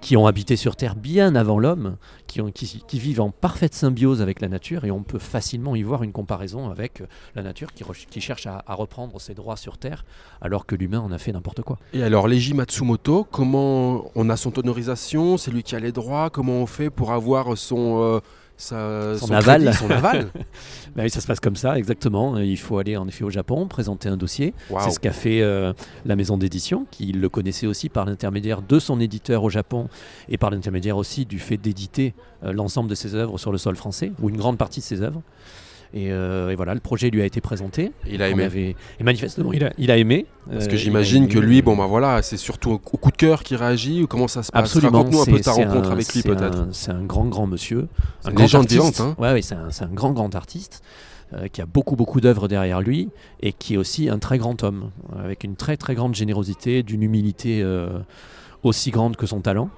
qui 0.00 0.16
ont 0.16 0.26
habité 0.26 0.56
sur 0.56 0.76
Terre 0.76 0.94
bien 0.96 1.34
avant 1.34 1.58
l'homme, 1.58 1.96
qui, 2.26 2.40
ont- 2.40 2.50
qui, 2.50 2.82
qui 2.86 2.98
vivent 2.98 3.20
en 3.20 3.30
parfaite 3.30 3.74
symbiose 3.74 4.20
avec 4.22 4.40
la 4.40 4.48
nature, 4.48 4.84
et 4.84 4.90
on 4.90 5.02
peut 5.02 5.18
facilement 5.18 5.74
y 5.76 5.82
voir 5.82 6.02
une 6.02 6.12
comparaison 6.12 6.70
avec 6.70 7.02
la 7.34 7.42
nature 7.42 7.68
qui, 7.72 8.20
cherche 8.20 8.46
à, 8.46 8.62
à 8.66 8.74
reprendre 8.74 9.20
ses 9.20 9.34
droits 9.34 9.56
sur 9.56 9.78
Terre, 9.78 10.04
alors 10.40 10.66
que 10.66 10.74
l'humain 10.74 11.00
en 11.00 11.12
a 11.12 11.18
fait 11.18 11.32
n'importe 11.32 11.62
quoi. 11.62 11.78
Et 11.92 12.02
alors, 12.02 12.28
Leiji 12.28 12.54
Matsumoto, 12.54 13.24
comment 13.30 14.10
on 14.14 14.28
a 14.30 14.36
son 14.36 14.50
autorisation? 14.56 15.36
C'est 15.38 15.50
lui 15.50 15.62
qui 15.62 15.74
a 15.76 15.80
les 15.80 15.92
droits? 15.92 16.30
Comment 16.30 16.54
on 16.62 16.66
fait 16.66 16.90
pour 16.90 17.12
avoir 17.12 17.56
son, 17.56 18.02
euh, 18.02 18.20
sa- 18.56 19.16
Son 19.18 19.30
aval. 19.32 19.62
crédit, 19.62 19.76
son 19.78 19.90
aval 19.90 20.28
Bah 20.96 21.02
oui, 21.02 21.10
ça 21.10 21.20
se 21.20 21.26
passe 21.26 21.40
comme 21.40 21.56
ça, 21.56 21.76
exactement. 21.78 22.38
Il 22.38 22.56
faut 22.58 22.78
aller 22.78 22.96
en 22.96 23.06
effet 23.06 23.24
au 23.24 23.30
Japon, 23.30 23.66
présenter 23.68 24.08
un 24.08 24.16
dossier. 24.16 24.54
C'est 24.80 24.90
ce 24.90 24.98
qu'a 25.00 25.12
fait 25.12 25.42
euh, 25.42 25.72
la 26.06 26.16
maison 26.16 26.38
d'édition, 26.38 26.86
qui 26.90 27.12
le 27.12 27.28
connaissait 27.28 27.66
aussi 27.66 27.88
par 27.88 28.06
l'intermédiaire 28.06 28.62
de 28.62 28.78
son 28.78 28.98
éditeur 29.00 29.44
au 29.44 29.50
Japon 29.50 29.88
et 30.28 30.38
par 30.38 30.50
l'intermédiaire 30.50 30.96
aussi 30.96 31.26
du 31.26 31.38
fait 31.38 31.58
d'éditer 31.58 32.14
euh, 32.44 32.52
l'ensemble 32.52 32.88
de 32.88 32.94
ses 32.94 33.14
œuvres 33.14 33.36
sur 33.38 33.52
le 33.52 33.58
sol 33.58 33.76
français, 33.76 34.12
ou 34.22 34.30
une 34.30 34.36
grande 34.38 34.56
partie 34.58 34.80
de 34.80 34.84
ses 34.84 35.02
œuvres. 35.02 35.22
Et, 35.94 36.10
euh, 36.12 36.50
et 36.50 36.56
voilà, 36.56 36.74
le 36.74 36.80
projet 36.80 37.10
lui 37.10 37.22
a 37.22 37.24
été 37.24 37.40
présenté. 37.40 37.92
Il 38.06 38.22
a 38.22 38.28
aimé. 38.28 38.44
avait- 38.44 38.76
Et 39.00 39.04
manifestement, 39.04 39.52
il 39.52 39.64
a, 39.64 39.72
il 39.78 39.90
a 39.90 39.96
aimé. 39.96 40.26
Parce 40.50 40.64
Euh, 40.64 40.68
que 40.68 40.74
a 40.74 40.76
j'imagine 40.76 41.28
que 41.28 41.38
lui, 41.38 41.58
euh, 41.58 41.62
bon 41.62 41.76
bah 41.76 41.86
voilà, 41.86 42.22
c'est 42.22 42.36
surtout 42.36 42.70
au 42.72 42.78
coup 42.78 43.10
de 43.10 43.16
cœur 43.16 43.42
qu'il 43.42 43.56
réagit 43.56 44.02
ou 44.02 44.06
comment 44.06 44.28
ça 44.28 44.42
se 44.42 44.52
passe? 44.52 44.62
Absolument. 44.62 44.98
Raconte-nous 44.98 45.20
un 45.22 45.24
peu 45.24 45.36
c'est- 45.38 45.42
ta 45.42 45.52
c'est 45.52 45.64
rencontre 45.64 45.88
un- 45.90 45.92
avec 45.92 46.12
lui 46.14 46.22
peut-être. 46.22 46.66
C'est 46.72 46.90
un 46.90 47.02
grand, 47.04 47.24
grand 47.26 47.46
monsieur. 47.46 47.88
Un 48.24 48.32
grand 48.32 48.54
artiste. 48.54 49.00
hein. 49.00 49.14
Ouais, 49.18 49.32
ouais, 49.32 49.42
c'est 49.42 49.54
un, 49.54 49.68
un 49.80 49.94
grand, 49.94 50.12
grand 50.12 50.34
artiste 50.34 50.82
euh, 51.34 51.48
qui 51.48 51.60
a 51.60 51.66
beaucoup, 51.66 51.96
beaucoup 51.96 52.20
d'œuvres 52.20 52.46
derrière 52.46 52.80
lui 52.80 53.08
et 53.40 53.52
qui 53.52 53.74
est 53.74 53.76
aussi 53.76 54.08
un 54.08 54.18
très 54.20 54.38
grand 54.38 54.62
homme, 54.62 54.90
euh, 55.16 55.24
avec 55.24 55.42
une 55.44 55.56
très, 55.56 55.76
très 55.76 55.94
grande 55.96 56.14
générosité, 56.14 56.82
d'une 56.84 57.02
humilité 57.02 57.62
euh, 57.62 57.98
aussi 58.62 58.90
grande 58.90 59.16
que 59.16 59.26
son 59.26 59.40
talent. 59.40 59.68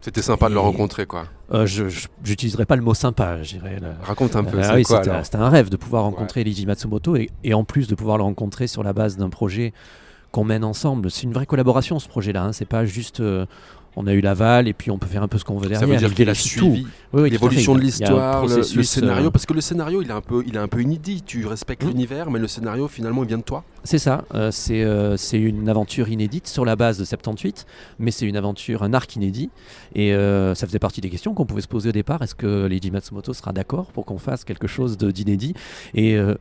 C'était 0.00 0.22
sympa 0.22 0.48
de 0.48 0.54
le 0.54 0.60
rencontrer 0.60 1.06
quoi. 1.06 1.26
Euh, 1.52 1.64
je 1.66 1.84
n'utiliserai 2.26 2.64
pas 2.66 2.74
le 2.76 2.82
mot 2.82 2.94
sympa, 2.94 3.42
je 3.42 3.56
dirais. 3.58 3.78
là. 3.80 3.90
Raconte 4.02 4.34
un 4.34 4.42
peu, 4.44 4.58
Ah 4.60 4.64
c'est 4.64 4.74
oui, 4.74 4.84
c'était 4.84 5.36
un 5.36 5.48
rêve 5.48 5.68
de 5.68 5.76
pouvoir 5.76 6.02
rencontrer 6.02 6.42
Leiji 6.42 6.66
Matsumoto 6.66 7.14
et, 7.16 7.30
et 7.44 7.54
en 7.54 7.62
plus 7.64 7.86
de 7.86 7.94
pouvoir 7.94 8.16
le 8.18 8.24
rencontrer 8.24 8.66
sur 8.66 8.82
la 8.82 8.92
base 8.92 9.16
d'un 9.16 9.28
projet 9.30 9.72
qu'on 10.32 10.42
mène 10.44 10.64
ensemble. 10.64 11.10
C'est 11.10 11.22
une 11.22 11.32
vraie 11.32 11.46
collaboration 11.46 11.98
ce 12.00 12.08
projet-là. 12.08 12.42
Hein. 12.46 12.52
C'est 12.52 12.64
pas 12.64 12.84
juste 12.84 13.20
euh, 13.20 13.46
on 13.96 14.06
a 14.06 14.12
eu 14.12 14.20
l'aval 14.20 14.68
et 14.68 14.72
puis 14.74 14.90
on 14.90 14.98
peut 14.98 15.06
faire 15.06 15.22
un 15.22 15.28
peu 15.28 15.38
ce 15.38 15.44
qu'on 15.44 15.54
veut 15.56 15.68
derrière. 15.68 15.80
Ça 15.80 15.86
veut 15.86 15.96
dire 15.96 16.08
Il 16.08 16.14
qu'il 16.14 16.28
a 16.28 16.34
suivi. 16.34 16.86
Oui, 17.12 17.22
oui, 17.22 17.30
l'évolution 17.30 17.74
de 17.74 17.80
l'histoire, 17.80 18.42
le, 18.42 18.48
le 18.48 18.54
processus, 18.56 18.88
scénario, 18.90 19.26
euh, 19.28 19.30
parce 19.30 19.46
que 19.46 19.54
le 19.54 19.60
scénario 19.62 20.02
il 20.02 20.08
est 20.08 20.12
un 20.12 20.20
peu, 20.20 20.44
il 20.46 20.54
est 20.54 20.58
un 20.58 20.68
peu 20.68 20.82
inédit. 20.82 21.22
Tu 21.22 21.46
respectes 21.46 21.82
Mm. 21.84 21.88
l'univers, 21.88 22.30
mais 22.30 22.38
le 22.38 22.46
scénario 22.48 22.88
finalement 22.88 23.22
il 23.22 23.28
vient 23.28 23.38
de 23.38 23.42
toi. 23.42 23.64
C'est 23.84 23.98
ça, 23.98 24.24
euh, 24.34 24.50
c'est 24.50 24.82
euh, 24.84 25.16
c'est 25.16 25.38
une 25.38 25.68
aventure 25.68 26.08
inédite 26.08 26.46
sur 26.46 26.64
la 26.64 26.76
base 26.76 26.98
de 26.98 27.04
78, 27.04 27.64
mais 27.98 28.10
c'est 28.10 28.26
une 28.26 28.36
aventure, 28.36 28.82
un 28.82 28.92
arc 28.92 29.14
inédit. 29.16 29.50
Et 29.94 30.12
euh, 30.14 30.54
ça 30.54 30.66
faisait 30.66 30.78
partie 30.78 31.00
des 31.00 31.08
questions 31.10 31.32
qu'on 31.34 31.46
pouvait 31.46 31.60
se 31.62 31.68
poser 31.68 31.88
au 31.88 31.92
départ. 31.92 32.20
Est-ce 32.22 32.34
que 32.34 32.66
Leiji 32.66 32.90
Matsumoto 32.90 33.32
sera 33.32 33.52
d'accord 33.52 33.86
pour 33.92 34.04
qu'on 34.04 34.18
fasse 34.18 34.44
quelque 34.44 34.66
chose 34.66 34.98
de- 34.98 35.10
d'inédit? 35.10 35.54
Et 35.94 36.16
euh, 36.16 36.34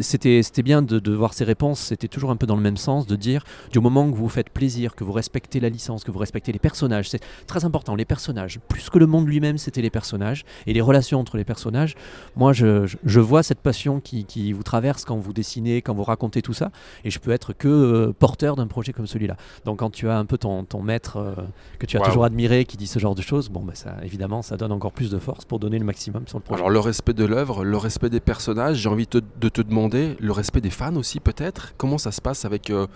c'était 0.00 0.42
bien 0.62 0.82
de, 0.82 0.98
de 0.98 1.12
voir 1.14 1.34
ces 1.34 1.44
réponses, 1.44 1.80
c'était 1.80 2.08
toujours 2.08 2.30
un 2.30 2.36
peu 2.36 2.46
dans 2.46 2.56
le 2.56 2.62
même 2.62 2.76
sens, 2.76 3.06
de 3.06 3.16
dire 3.16 3.44
du 3.72 3.80
moment 3.80 4.10
que 4.10 4.14
vous 4.16 4.24
vous 4.24 4.28
faites 4.28 4.50
plaisir, 4.50 4.94
que 4.94 5.04
vous 5.04 5.12
respectez 5.12 5.60
la 5.60 5.68
licence, 5.68 6.04
que 6.04 6.10
vous 6.10 6.18
respectez 6.18 6.52
les 6.52 6.58
personnages, 6.58 7.08
c'est 7.10 7.20
très 7.46 7.64
important, 7.64 7.94
les 7.94 8.04
personnages, 8.04 8.58
plus 8.68 8.90
que 8.90 8.98
le 8.98 9.06
monde 9.06 9.26
lui-même, 9.28 9.58
c'était 9.58 9.82
les 9.82 9.90
personnages 9.90 10.44
et 10.66 10.72
les 10.72 10.80
relations 10.80 11.20
entre 11.20 11.36
les 11.36 11.44
personnages. 11.44 11.94
Moi, 12.36 12.52
je, 12.52 12.86
je- 12.86 12.96
je 13.04 13.20
vois 13.20 13.42
cette 13.42 13.60
passion 13.60 14.00
qui, 14.00 14.24
qui 14.24 14.52
vous 14.52 14.62
traverse 14.62 15.04
quand 15.04 15.16
vous 15.16 15.32
dessinez, 15.32 15.82
quand 15.82 15.94
vous 15.94 16.04
racontez 16.04 16.42
tout 16.42 16.52
ça, 16.54 16.70
et 17.04 17.10
je 17.10 17.18
peux 17.18 17.30
être 17.30 17.52
que 17.52 17.68
euh, 17.68 18.12
porteur 18.12 18.56
d'un 18.56 18.66
projet 18.66 18.92
comme 18.92 19.06
celui-là. 19.06 19.36
Donc 19.64 19.78
quand 19.78 19.90
tu 19.90 20.08
as 20.08 20.18
un 20.18 20.24
peu 20.24 20.38
ton, 20.38 20.64
ton 20.64 20.82
maître 20.82 21.16
euh, 21.18 21.34
que 21.78 21.86
tu 21.86 21.96
as 21.96 22.00
toujours 22.08 22.24
admiré, 22.24 22.64
qui 22.64 22.76
dit 22.76 22.86
ce 22.86 22.98
genre 22.98 23.14
de 23.14 23.22
choses, 23.22 23.48
bon, 23.48 23.62
bah, 23.62 23.74
ça, 23.74 23.96
évidemment, 24.02 24.42
ça 24.42 24.56
donne 24.56 24.72
encore 24.72 24.92
plus 24.92 25.10
de 25.10 25.18
force 25.18 25.44
pour 25.44 25.58
donner 25.58 25.78
le 25.78 25.84
maximum 25.84 26.26
sur 26.26 26.38
le 26.38 26.42
projet. 26.42 26.58
Alors 26.60 26.70
le 26.70 26.80
respect 26.80 27.12
de 27.14 27.24
l'œuvre, 27.24 27.64
le 27.64 27.76
respect 27.76 28.10
des 28.10 28.20
personnages, 28.20 28.76
j'ai 28.78 28.88
envie 28.88 29.06
te- 29.06 29.18
de 29.40 29.48
te 29.48 29.60
demander 29.62 29.75
le 29.76 30.32
respect 30.32 30.60
des 30.60 30.70
fans 30.70 30.96
aussi 30.96 31.20
peut-être? 31.20 31.74
Comment 31.76 31.98
ça 31.98 32.12
se 32.12 32.20
passe 32.20 32.44
avec 32.44 32.70
euh, 32.70 32.86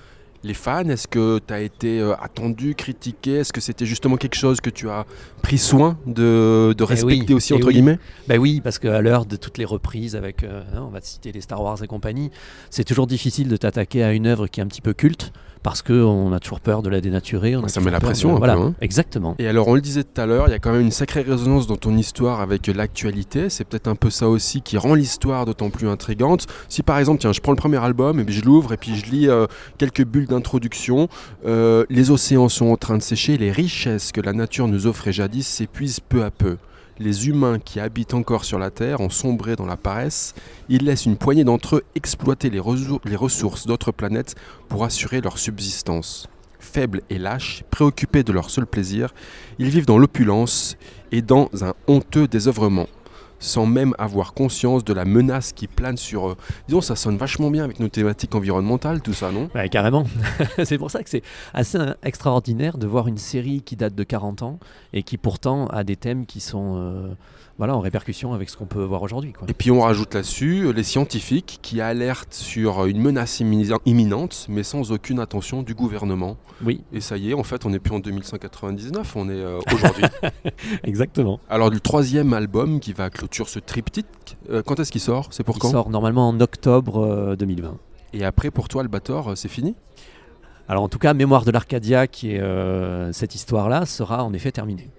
les 0.43 0.55
fans? 0.55 0.89
Est-ce 0.89 1.07
que 1.07 1.39
tu 1.47 1.53
as 1.53 1.61
été 1.61 2.01
euh, 2.01 2.15
attendu, 2.17 2.75
critiqué? 2.75 3.37
Est-ce 3.37 3.53
que 3.53 3.61
c'était 3.61 3.87
justement 3.87 4.17
quelque 4.17 4.37
chose 4.37 4.61
que 4.61 4.71
tu 4.71 4.89
as 4.89 5.05
pris 5.43 5.59
soin 5.59 5.99
de, 6.07 6.75
de 6.77 6.85
respecter 6.85 7.35
oui, 7.35 7.35
aussi 7.35 7.53
eh 7.53 7.57
entre 7.57 7.69
oui. 7.69 7.75
guillemets? 7.75 7.99
Bah 8.27 8.37
oui, 8.37 8.61
parce 8.63 8.79
qu'à 8.79 9.01
l'heure 9.01 9.27
de 9.27 9.37
toutes 9.37 9.59
les 9.59 9.67
reprises 9.67 10.17
avec, 10.17 10.43
euh, 10.43 10.63
hein, 10.75 10.85
on 10.87 10.91
va 10.91 11.01
citer 11.03 11.33
les 11.33 11.43
Star 11.43 11.63
Wars 11.63 11.83
et 11.83 11.87
compagnie, 11.87 12.31
c'est 12.71 12.85
toujours 12.85 13.07
difficile 13.07 13.49
de 13.49 13.57
t'attaquer 13.57 14.03
à 14.03 14.13
une 14.13 14.27
œuvre 14.27 14.47
qui 14.47 14.61
est 14.61 14.63
un 14.63 14.69
petit 14.69 14.83
peu 14.83 14.95
culte, 14.95 15.33
parce 15.63 15.83
qu'on 15.83 16.33
a 16.33 16.41
toujours 16.41 16.61
peur 16.61 16.83
de 16.83 16.89
la 16.89 17.01
dénaturer. 17.01 17.57
on 17.57 17.65
a 17.65 17.69
Ça 17.69 17.75
toujours 17.81 17.85
met 17.85 17.91
la 17.91 18.01
pression 18.01 18.31
de- 18.31 18.35
un 18.35 18.39
voilà, 18.39 18.55
peu, 18.55 18.61
hein. 18.63 18.75
Exactement. 18.81 19.35
Et 19.39 19.47
alors 19.47 19.69
on 19.69 19.75
le 19.75 19.81
disait 19.81 20.05
tout 20.05 20.21
à 20.21 20.27
l'heure, 20.27 20.49
il 20.49 20.53
y 20.53 20.55
a 20.55 20.59
quand 20.59 20.73
même 20.73 20.81
une 20.81 20.91
sacrée 20.91 21.23
résonance 21.23 21.67
dans 21.67 21.77
ton 21.77 21.97
histoire 21.97 22.41
avec 22.41 22.67
l'actualité. 22.67 23.51
C'est 23.51 23.65
peut-être 23.65 23.89
un 23.89 23.95
peu 23.95 24.11
ça 24.11 24.29
aussi 24.29 24.63
qui 24.63 24.79
rend 24.79 24.95
l'histoire 24.95 25.45
d'autant 25.45 25.71
plus 25.71 25.89
intrigante. 25.89 26.47
Si 26.69 26.83
par 26.83 26.99
exemple, 26.99 27.21
tiens, 27.21 27.33
je 27.33 27.41
prends 27.41 27.53
le 27.53 27.57
premier 27.57 27.83
album 27.83 28.21
et 28.21 28.25
puis 28.25 28.35
je 28.35 28.45
l'ouvre 28.45 28.73
et 28.73 28.77
puis 28.77 28.97
je 28.97 29.11
lis 29.11 29.29
euh, 29.29 29.47
quelques 29.79 30.05
bulles 30.05 30.27
d'introduction. 30.27 31.09
Euh, 31.47 31.85
les 31.91 32.11
océans 32.11 32.49
sont 32.49 32.67
en 32.67 32.77
train 32.77 32.97
de 32.97 33.03
sécher, 33.03 33.37
les 33.39 33.53
richesses 33.53 34.13
que 34.13 34.21
la 34.21 34.33
nature 34.33 34.69
nous 34.69 34.87
offrait 34.87 35.13
jadis 35.13 35.47
s'épuisent 35.47 36.01
peu 36.01 36.25
à 36.25 36.31
peu. 36.31 36.57
Les 37.01 37.29
humains 37.29 37.59
qui 37.59 37.81
habitent 37.81 38.13
encore 38.13 38.45
sur 38.45 38.59
la 38.59 38.71
Terre 38.71 39.01
ont 39.01 39.09
sombré 39.09 39.57
dans 39.57 39.65
la 39.65 39.79
paresse. 39.79 40.35
Ils 40.69 40.85
laissent 40.85 41.07
une 41.07 41.17
poignée 41.17 41.45
d'entre 41.45 41.77
eux 41.77 41.85
exploiter 41.95 42.51
les, 42.51 42.61
les 43.07 43.17
ressources 43.17 43.67
d'autres 43.67 43.91
planètes 43.91 44.35
pour 44.69 44.85
assurer 44.85 45.23
leur 45.23 45.39
subsistance. 45.39 46.29
Faibles 46.59 47.01
et 47.09 47.17
lâches, 47.17 47.65
préoccupés 47.71 48.23
de 48.23 48.33
leur 48.33 48.51
seul 48.51 48.67
plaisir, 48.67 49.15
ils 49.59 49.71
vivent 49.71 49.87
dans 49.87 49.97
l'opulence 49.97 50.77
et 51.11 51.23
dans 51.23 51.49
un 51.63 51.73
honteux 51.87 52.29
désœuvrement, 52.29 52.87
sans 53.41 53.67
même 53.67 53.95
avoir 53.99 54.33
conscience 54.35 54.85
de 54.85 54.93
la 54.93 55.05
menace 55.05 55.53
qui 55.53 55.67
plane 55.67 55.97
sur 55.97 56.29
eux. 56.29 56.37
Disons, 56.69 56.81
ça 56.81 56.95
sonne 56.95 57.17
vachement 57.17 57.51
bien 57.51 57.65
avec 57.65 57.81
nos 57.81 57.89
thématiques 57.89 58.35
environnementales, 58.37 59.01
tout 59.01 59.13
ça, 59.15 59.33
non? 59.33 59.49
Ouais, 59.55 59.69
carrément. 59.69 60.05
c'est 60.65 60.79
pour 60.79 60.91
ça 60.93 61.03
que 61.03 61.11
c'est 61.11 61.23
assez 61.55 61.79
extraordinaire 62.05 62.79
de 62.79 62.87
voir 62.87 63.09
une 63.09 63.19
série 63.19 63.63
qui 63.63 63.75
date 63.77 63.95
de 63.95 64.05
40 64.05 64.43
ans 64.43 64.59
et 64.93 65.03
qui 65.03 65.17
pourtant 65.19 65.67
a 65.69 65.83
des 65.85 65.97
thèmes 65.97 66.27
qui 66.27 66.41
sont 66.41 66.77
euh, 66.77 67.09
voilà, 67.59 67.77
en 67.77 67.81
répercussion 67.81 68.33
avec 68.33 68.49
ce 68.51 68.57
qu'on 68.57 68.67
peut 68.67 68.83
voir 68.85 69.03
aujourd'hui. 69.03 69.33
quoi. 69.33 69.47
Et 69.49 69.55
puis 69.55 69.71
on 69.71 69.81
rajoute 69.81 70.15
là-dessus 70.15 70.67
euh, 70.67 70.73
les 70.73 70.83
scientifiques 70.83 71.59
qui 71.63 71.81
alertent 71.81 72.35
sur 72.35 72.85
une 72.87 73.01
menace 73.01 73.41
immi- 73.41 73.77
imminente, 73.87 74.47
mais 74.49 74.63
sans 74.63 74.93
aucune 74.93 75.19
attention 75.19 75.63
du 75.63 75.75
gouvernement. 75.75 76.37
Oui, 76.65 76.83
Et 76.93 77.01
ça 77.01 77.17
y 77.17 77.31
est, 77.31 77.35
en 77.35 77.43
fait, 77.43 77.65
on 77.65 77.71
n'est 77.71 77.79
plus 77.79 77.95
en 77.95 78.01
2199, 78.01 79.17
on 79.17 79.29
est 79.29 79.33
euh, 79.33 79.59
aujourd'hui. 79.73 80.05
exactement. 80.85 81.41
Alors, 81.49 81.71
le 81.71 81.81
troisième 81.81 82.33
album 82.35 82.81
qui 82.81 82.93
va 82.93 83.09
clôture 83.31 83.49
ce 83.49 83.61
triptyque, 83.61 84.37
euh, 84.51 84.63
quand 84.65 84.81
est-ce 84.81 84.91
qu'il 84.91 85.01
sort? 85.01 85.29
C'est 85.31 85.45
pour 85.45 85.57
Il 85.57 85.61
quand? 85.61 85.71
sort 85.71 85.89
normalement 85.89 86.29
en 86.29 86.41
octobre 86.41 86.99
euh, 87.05 87.37
2020. 87.37 87.77
Et 88.13 88.25
après, 88.25 88.51
pour 88.51 88.69
toi, 88.69 88.83
Albator, 88.83 89.29
euh, 89.31 89.35
c'est 89.37 89.49
fini? 89.49 89.77
Alors 90.69 90.83
en 90.83 90.89
tout 90.89 90.99
cas, 90.99 91.15
Mémoire 91.15 91.45
de 91.45 91.53
l'Arcadia, 91.53 92.07
qui 92.09 92.33
est 92.35 92.41
euh, 92.41 93.13
cette 93.13 93.35
histoire-là, 93.37 93.87
sera 93.87 94.25
en 94.25 94.33
effet 94.33 94.51
terminée. 94.51 94.91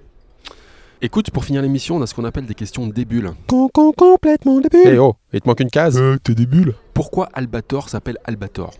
Écoute, 1.01 1.31
pour 1.31 1.43
finir 1.43 1.61
l'émission, 1.61 1.97
on 1.97 2.01
a 2.01 2.07
ce 2.07 2.13
qu'on 2.13 2.23
appelle 2.25 2.45
des 2.45 2.53
questions 2.55 2.88
débules. 2.88 3.31
complètement 3.47 4.61
débile. 4.61 4.81
Eh 4.93 4.97
oh, 5.00 5.15
il 5.33 5.41
te 5.41 5.47
manque 5.50 5.59
une 5.59 5.69
case 5.69 5.97
Euh, 6.00 6.17
t'es 6.23 6.35
débile. 6.35 6.73
Pourquoi 6.93 7.27
Albator 7.33 7.89
s'appelle 7.89 8.17
Albator? 8.23 8.71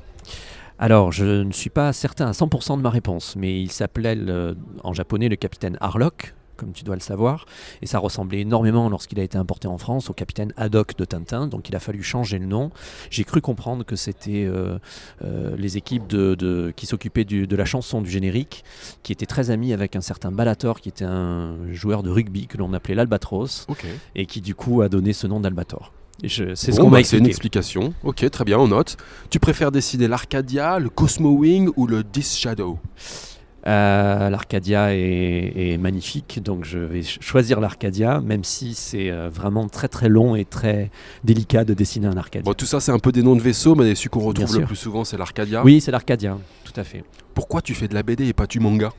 Alors, 0.80 1.12
je 1.12 1.26
ne 1.44 1.52
suis 1.52 1.70
pas 1.70 1.92
certain 1.94 2.28
à 2.28 2.32
100% 2.32 2.78
de 2.78 2.82
ma 2.82 2.90
réponse, 2.90 3.36
mais 3.36 3.62
il 3.62 3.72
s'appelait 3.72 4.18
en 4.84 4.94
japonais 4.94 5.30
le 5.30 5.36
capitaine 5.36 5.78
Harlock, 5.80 6.34
comme 6.62 6.72
tu 6.74 6.84
dois 6.84 6.96
le 6.96 7.02
savoir, 7.02 7.46
et 7.82 7.88
ça 7.88 7.98
ressemblait 8.00 8.42
énormément 8.42 8.88
lorsqu'il 8.88 9.20
a 9.20 9.24
été 9.24 9.38
importé 9.38 9.68
en 9.68 9.78
France 9.80 10.10
au 10.10 10.14
capitaine 10.14 10.54
Haddock 10.56 10.96
de 10.96 11.04
Tintin, 11.06 11.48
donc 11.48 11.68
il 11.68 11.76
a 11.76 11.80
fallu 11.80 12.04
changer 12.04 12.38
le 12.38 12.46
nom. 12.46 12.70
J'ai 13.10 13.24
cru 13.24 13.42
comprendre 13.42 13.84
que 13.84 13.96
c'était 13.96 14.46
euh, 14.46 14.78
euh, 15.26 15.56
les 15.58 15.76
équipes 15.78 16.06
de, 16.08 16.36
de- 16.36 16.72
qui 16.76 16.86
s'occupaient 16.86 17.26
de 17.26 17.56
la 17.56 17.66
chanson 17.66 18.02
du 18.02 18.10
générique, 18.12 18.64
qui 19.02 19.12
étaient 19.12 19.26
très 19.26 19.50
amis 19.50 19.74
avec 19.74 19.96
un 19.96 20.02
certain 20.02 20.32
Ballator, 20.32 20.80
qui 20.80 20.90
était 20.90 21.04
un 21.06 21.56
joueur 21.72 22.04
de 22.04 22.12
rugby 22.12 22.46
que 22.46 22.58
l'on 22.58 22.72
appelait 22.74 22.96
l'Albatros, 22.96 23.66
et 24.16 24.28
qui 24.28 24.42
du 24.42 24.54
coup 24.54 24.82
a 24.84 24.90
donné 24.90 25.14
ce 25.14 25.26
nom 25.26 25.40
d'Albator. 25.40 25.92
C'est 26.28 26.56
ce 26.56 26.72
Bon, 26.78 26.84
qu'on 26.84 26.90
bah, 26.92 26.98
m'a 27.00 27.04
C'est 27.04 27.18
une 27.18 27.26
explication. 27.26 27.96
Ok, 28.04 28.30
très 28.30 28.44
bien, 28.46 28.60
on 28.60 28.68
note. 28.68 28.96
Tu 29.32 29.40
préfères 29.40 29.72
décider 29.72 30.08
l'Arcadia, 30.08 30.78
le 30.78 30.90
Cosmo 30.90 31.32
Wing 31.32 31.72
ou 31.76 31.88
le 31.88 32.04
Dis 32.04 32.22
Shadow? 32.22 32.78
Euh, 33.68 34.30
L'Arcadia 34.30 34.94
est, 34.96 35.54
est 35.56 35.78
magnifique, 35.78 36.42
donc 36.44 36.66
je 36.66 36.80
vais 36.80 37.04
ch- 37.04 37.20
choisir 37.22 37.60
l'Arcadia, 37.60 38.20
même 38.20 38.44
si 38.44 38.74
c'est 38.74 39.12
euh, 39.12 39.30
vraiment 39.32 39.68
très 39.68 39.88
très 39.88 40.10
long 40.10 40.36
et 40.36 40.46
très 40.46 40.90
délicat 41.24 41.64
de 41.64 41.74
dessiner 41.76 42.08
un 42.08 42.18
Arcadia. 42.18 42.44
Bon, 42.44 42.54
tout 42.54 42.66
ça, 42.66 42.80
c'est 42.80 42.92
un 42.92 42.98
peu 43.00 43.12
des 43.12 43.22
noms 43.22 43.36
de 43.36 43.42
vaisseaux, 43.42 43.76
mais 43.76 43.94
celui 43.94 44.10
qu'on 44.10 44.22
retrouve 44.22 44.58
le 44.60 44.66
plus 44.66 44.76
souvent, 44.76 45.04
c'est 45.04 45.18
l'Arcadia. 45.18 45.64
Oui, 45.64 45.80
c'est 45.80 45.92
l'Arcadia, 45.92 46.38
tout 46.64 46.74
à 46.76 46.84
fait. 46.84 47.04
Pourquoi 47.36 47.62
tu 47.62 47.76
fais 47.76 47.88
de 47.88 47.94
la 47.94 48.02
BD 48.04 48.28
et 48.28 48.34
pas 48.34 48.48
du 48.48 48.60
manga? 48.60 48.92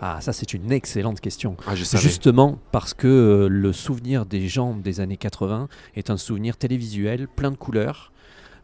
Ah, 0.00 0.18
ça 0.20 0.32
c'est 0.34 0.52
une 0.52 0.72
excellente 0.72 1.20
question. 1.20 1.56
Ah. 1.66 1.74
Justement 1.74 2.58
parce 2.72 2.92
que 2.94 3.06
euh, 3.06 3.48
le 3.48 3.72
souvenir 3.72 4.26
des 4.26 4.46
gens 4.48 4.74
des 4.74 5.00
années 5.00 5.16
80 5.16 5.68
est 5.94 6.10
un 6.10 6.16
souvenir 6.18 6.56
télévisuel, 6.56 7.28
plein 7.28 7.50
de 7.50 7.56
couleurs. 7.56 8.12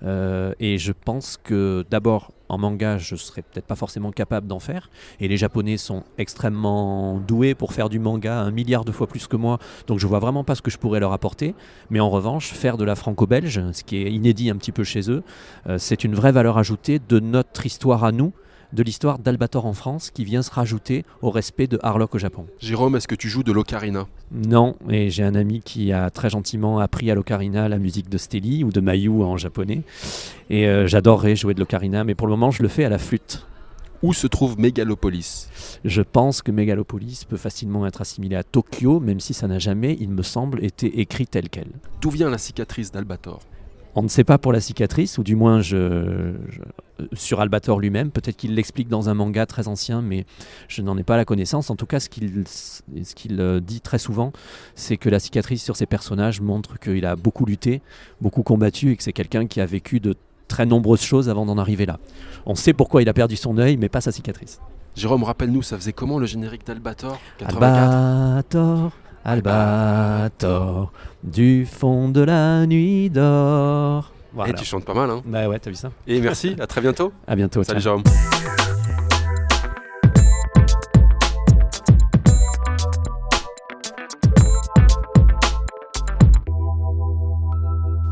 Euh, 0.03 0.53
et 0.61 0.79
je 0.79 0.93
pense 0.93 1.39
que 1.43 1.85
d'abord 1.91 2.33
en 2.53 2.59
manga, 2.59 2.99
je 2.99 3.17
serais 3.17 3.41
peut-être 3.41 3.65
pas 3.65 3.77
forcément 3.77 4.13
capable 4.13 4.47
d'en 4.47 4.61
faire. 4.61 4.91
Et 5.21 5.27
les 5.27 5.39
Japonais 5.39 5.79
sont 5.79 6.05
extrêmement 6.19 7.19
doués 7.19 7.55
pour 7.55 7.73
faire 7.73 7.89
du 7.89 7.99
manga 7.99 8.39
un 8.39 8.51
milliard 8.51 8.85
de 8.85 8.93
fois 8.93 9.07
plus 9.07 9.27
que 9.27 9.37
moi. 9.37 9.59
Donc 9.87 9.99
je 9.99 10.07
vois 10.07 10.19
vraiment 10.19 10.45
pas 10.45 10.55
ce 10.55 10.61
que 10.61 10.71
je 10.71 10.77
pourrais 10.77 11.01
leur 11.01 11.15
apporter. 11.15 11.55
Mais 11.89 11.99
en 11.99 12.11
revanche, 12.11 12.53
faire 12.53 12.77
de 12.77 12.85
la 12.85 12.95
franco-belge, 12.95 13.73
ce 13.73 13.83
qui 13.83 13.97
est 13.97 14.13
inédit 14.13 14.51
un 14.51 14.57
petit 14.57 14.71
peu 14.71 14.85
chez 14.85 15.11
eux, 15.11 15.23
euh, 15.67 15.79
c'est 15.79 16.05
une 16.05 16.15
vraie 16.15 16.31
valeur 16.31 16.59
ajoutée 16.59 16.99
de 16.99 17.21
notre 17.21 17.65
histoire 17.65 18.05
à 18.05 18.13
nous, 18.13 18.35
de 18.73 18.83
l'histoire 18.83 19.19
d'Albator 19.19 19.67
en 19.67 19.73
France, 19.73 20.11
qui 20.11 20.25
vient 20.25 20.43
se 20.43 20.51
rajouter 20.51 21.05
au 21.21 21.31
respect 21.31 21.67
de 21.67 21.79
Harlock 21.83 22.15
au 22.15 22.19
Japon. 22.19 22.47
Jérôme, 22.61 22.97
est-ce 22.97 23.09
que 23.09 23.15
tu 23.15 23.29
joues 23.29 23.43
de 23.43 23.53
l'ocarina? 23.53 24.07
Non, 24.33 24.77
et 24.89 25.11
j'ai 25.11 25.23
un 25.23 25.35
ami 25.35 25.61
qui 25.61 25.93
a 25.93 26.11
très 26.11 26.31
gentiment 26.31 26.79
appris 26.79 27.11
à 27.11 27.15
l'ocarina 27.15 27.69
la 27.69 27.79
musique 27.79 28.09
de 28.09 28.19
Steli 28.19 28.65
ou 28.65 28.71
de 28.71 28.81
Mayu 28.81 29.23
en 29.23 29.37
japonais. 29.37 29.83
Et 30.51 30.67
euh, 30.67 30.87
j'adorerais 30.87 31.37
jouer 31.37 31.55
de 31.55 31.61
l'ocarina, 31.61 32.05
mais 32.05 32.15
pour 32.15 32.27
le 32.27 32.33
moment, 32.33 32.51
je 32.51 32.63
le 32.63 32.69
fais 32.69 32.85
à 32.85 32.89
la 32.89 32.99
flûte. 32.99 33.47
Où 34.03 34.13
se 34.13 34.27
trouve 34.27 34.59
Mégalopolis 34.59 35.49
Je 35.85 36.03
pense 36.03 36.43
que 36.43 36.51
Megalopolis 36.51 37.25
peut 37.29 37.37
facilement 37.37 37.87
être 37.87 38.01
assimilé 38.01 38.35
à 38.35 38.43
Tokyo, 38.43 38.99
même 38.99 39.21
si 39.21 39.33
ça 39.33 39.47
n'a 39.47 39.61
jamais, 39.61 39.97
il 40.01 40.11
me 40.11 40.23
semble, 40.23 40.65
été 40.65 41.01
écrit 41.01 41.29
tel 41.29 41.49
quel. 41.49 41.69
D'où 42.01 42.11
vient 42.11 42.29
la 42.29 42.39
cicatrice 42.39 42.91
d'Albator? 42.91 43.41
On 43.95 44.03
ne 44.03 44.09
sait 44.09 44.25
pas 44.25 44.39
pour 44.39 44.53
la 44.53 44.61
cicatrice, 44.61 45.19
ou 45.19 45.23
du 45.23 45.37
moins 45.37 45.61
je, 45.61 46.33
je- 46.49 47.05
sur 47.15 47.41
Albator 47.41 47.79
lui-même. 47.79 48.11
Peut-être 48.11 48.37
qu'il 48.37 48.55
l'explique 48.55 48.89
dans 48.89 49.09
un 49.11 49.15
manga 49.15 49.45
très 49.45 49.69
ancien, 49.69 50.01
mais 50.01 50.25
je 50.69 50.81
n'en 50.83 50.97
ai 50.97 51.03
pas 51.03 51.17
la 51.17 51.25
connaissance. 51.27 51.69
En 51.69 51.77
tout 51.77 51.85
cas, 51.87 52.01
ce 52.01 52.09
qu'il 52.09 52.45
ce 52.47 52.81
qu'il, 53.15 53.41
euh, 53.41 53.61
dit 53.61 53.81
très 53.83 53.99
souvent, 53.99 54.33
c'est 54.75 54.97
que 54.97 55.09
la 55.11 55.19
cicatrice 55.19 55.63
sur 55.63 55.77
ses 55.77 55.87
personnages 55.87 56.41
montre 56.41 56.79
qu'il 56.79 57.05
a 57.05 57.17
beaucoup 57.17 57.45
lutté, 57.45 57.83
beaucoup 58.21 58.43
combattu, 58.43 58.93
et 58.93 58.97
que 58.97 59.03
c'est 59.03 59.13
quelqu'un 59.13 59.47
qui 59.47 59.61
a 59.61 59.67
vécu 59.67 60.01
de 60.01 60.15
très 60.49 60.65
nombreuses 60.65 61.03
choses 61.03 61.29
avant 61.29 61.45
d'en 61.45 61.59
arriver 61.59 61.85
là. 61.87 61.99
On 62.47 62.55
sait 62.55 62.73
pourquoi 62.73 63.03
il 63.03 63.09
a 63.09 63.15
perdu 63.15 63.37
son 63.37 63.59
œil, 63.59 63.77
mais 63.77 63.89
pas 63.89 64.01
sa 64.01 64.13
cicatrice. 64.13 64.61
Jérôme, 64.95 65.25
rappelle-nous, 65.25 65.63
ça 65.63 65.77
faisait 65.79 65.93
comment 65.95 66.19
le 66.19 66.27
générique 66.27 66.67
d'Albator 66.67 67.19
84 67.39 67.93
Albator, 67.93 68.93
Albator, 69.25 70.93
du 71.23 71.65
fond 71.65 72.09
de 72.09 72.23
la 72.23 72.67
nuit 72.67 73.09
d'or. 73.09 74.11
Voilà. 74.35 74.53
tu 74.55 74.65
chantes 74.65 74.85
pas 74.85 74.95
mal, 74.95 75.11
hein 75.11 75.23
Bah 75.25 75.47
ouais, 75.49 75.59
t'as 75.59 75.71
vu 75.71 75.77
ça 75.77 75.91
Et 76.07 76.21
merci, 76.21 76.57
à 76.59 76.67
très 76.67 76.81
bientôt. 76.81 77.13
À 77.27 77.37
bientôt. 77.37 77.63
Salut. 77.63 77.81
Jérôme. 77.81 78.03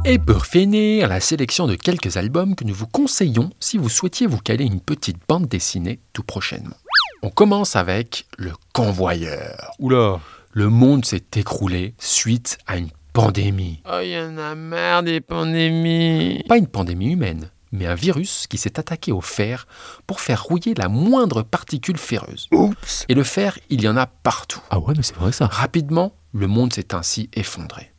Et 0.04 0.18
pour 0.18 0.46
finir, 0.46 1.08
la 1.08 1.20
sélection 1.20 1.66
de 1.66 1.74
quelques 1.74 2.16
albums 2.16 2.54
que 2.54 2.64
nous 2.64 2.74
vous 2.74 2.86
conseillons 2.86 3.50
si 3.60 3.78
vous 3.78 3.88
souhaitiez 3.88 4.26
vous 4.26 4.38
caler 4.38 4.64
une 4.64 4.80
petite 4.80 5.18
bande 5.28 5.46
dessinée 5.46 6.00
tout 6.12 6.22
prochainement. 6.22 6.76
On 7.22 7.30
commence 7.30 7.76
avec 7.76 8.26
Le 8.38 8.52
Convoyeur. 8.72 9.72
Oula 9.78 10.20
Le 10.52 10.68
monde 10.68 11.04
s'est 11.04 11.22
écroulé 11.36 11.94
suite 11.98 12.58
à 12.66 12.76
une 12.76 12.90
pandémie. 13.12 13.80
Oh, 13.88 14.00
y 14.00 14.18
en 14.18 14.36
a 14.36 14.56
marre 14.56 15.04
des 15.04 15.20
pandémies. 15.20 16.42
Pas 16.48 16.56
une 16.56 16.66
pandémie 16.66 17.12
humaine, 17.12 17.50
mais 17.70 17.86
un 17.86 17.94
virus 17.94 18.48
qui 18.48 18.58
s'est 18.58 18.76
attaqué 18.80 19.12
au 19.12 19.20
fer 19.20 19.68
pour 20.08 20.20
faire 20.20 20.42
rouiller 20.42 20.74
la 20.74 20.88
moindre 20.88 21.42
particule 21.42 21.98
ferreuse. 21.98 22.48
Oups. 22.50 23.04
Et 23.08 23.14
le 23.14 23.22
fer, 23.22 23.60
il 23.68 23.80
y 23.80 23.88
en 23.88 23.96
a 23.96 24.06
partout. 24.06 24.60
Ah 24.70 24.80
ouais, 24.80 24.94
mais 24.96 25.04
c'est 25.04 25.14
vrai 25.14 25.30
ça. 25.30 25.46
Rapidement, 25.46 26.16
le 26.32 26.48
monde 26.48 26.72
s'est 26.72 26.96
ainsi 26.96 27.30
effondré. 27.34 27.92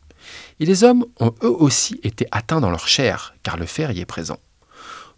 Et 0.59 0.65
les 0.65 0.83
hommes 0.83 1.05
ont 1.21 1.33
eux 1.43 1.55
aussi 1.57 2.01
été 2.03 2.27
atteints 2.31 2.59
dans 2.59 2.69
leur 2.69 2.89
chair, 2.89 3.33
car 3.43 3.55
le 3.55 3.65
fer 3.65 3.91
y 3.91 4.01
est 4.01 4.05
présent. 4.05 4.39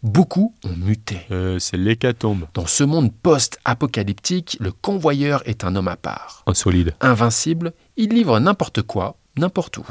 Beaucoup 0.03 0.53
ont 0.65 0.75
muté. 0.75 1.22
Euh, 1.31 1.60
c'est 1.60 1.77
l'hécatombe. 1.77 2.48
Dans 2.53 2.65
ce 2.65 2.83
monde 2.83 3.13
post-apocalyptique, 3.13 4.57
le 4.60 4.74
convoyeur 4.74 5.41
est 5.45 5.63
un 5.63 5.77
homme 5.77 5.88
à 5.88 5.95
part. 5.95 6.43
Insolide. 6.45 6.93
Invincible, 7.00 7.72
il 7.95 8.10
livre 8.10 8.38
n'importe 8.39 8.81
quoi, 8.81 9.15
n'importe 9.38 9.77
où. 9.77 9.86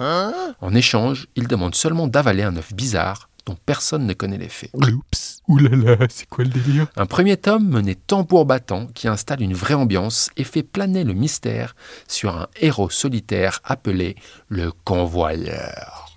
En 0.61 0.75
échange, 0.75 1.29
il 1.35 1.49
demande 1.49 1.75
seulement 1.75 2.09
d'avaler 2.09 2.43
un 2.43 2.55
œuf 2.59 2.75
bizarre 2.75 3.31
dont 3.47 3.57
personne 3.65 4.07
ne 4.07 4.13
connaît 4.13 4.37
l'effet. 4.37 4.69
Oups. 4.75 5.41
Oulala, 5.49 5.97
c'est 6.11 6.29
quoi 6.29 6.45
le 6.45 6.51
délire? 6.51 6.87
Un 6.97 7.07
premier 7.07 7.39
tome 7.39 7.67
mené 7.67 7.95
tambour 7.95 8.45
battant 8.45 8.89
qui 8.89 9.09
installe 9.09 9.43
une 9.43 9.55
vraie 9.55 9.75
ambiance 9.75 10.31
et 10.37 10.45
fait 10.45 10.63
planer 10.63 11.05
le 11.05 11.15
mystère 11.15 11.75
sur 12.07 12.37
un 12.37 12.49
héros 12.61 12.91
solitaire 12.91 13.61
appelé 13.65 14.17
le 14.49 14.73
Convoyeur. 14.85 16.12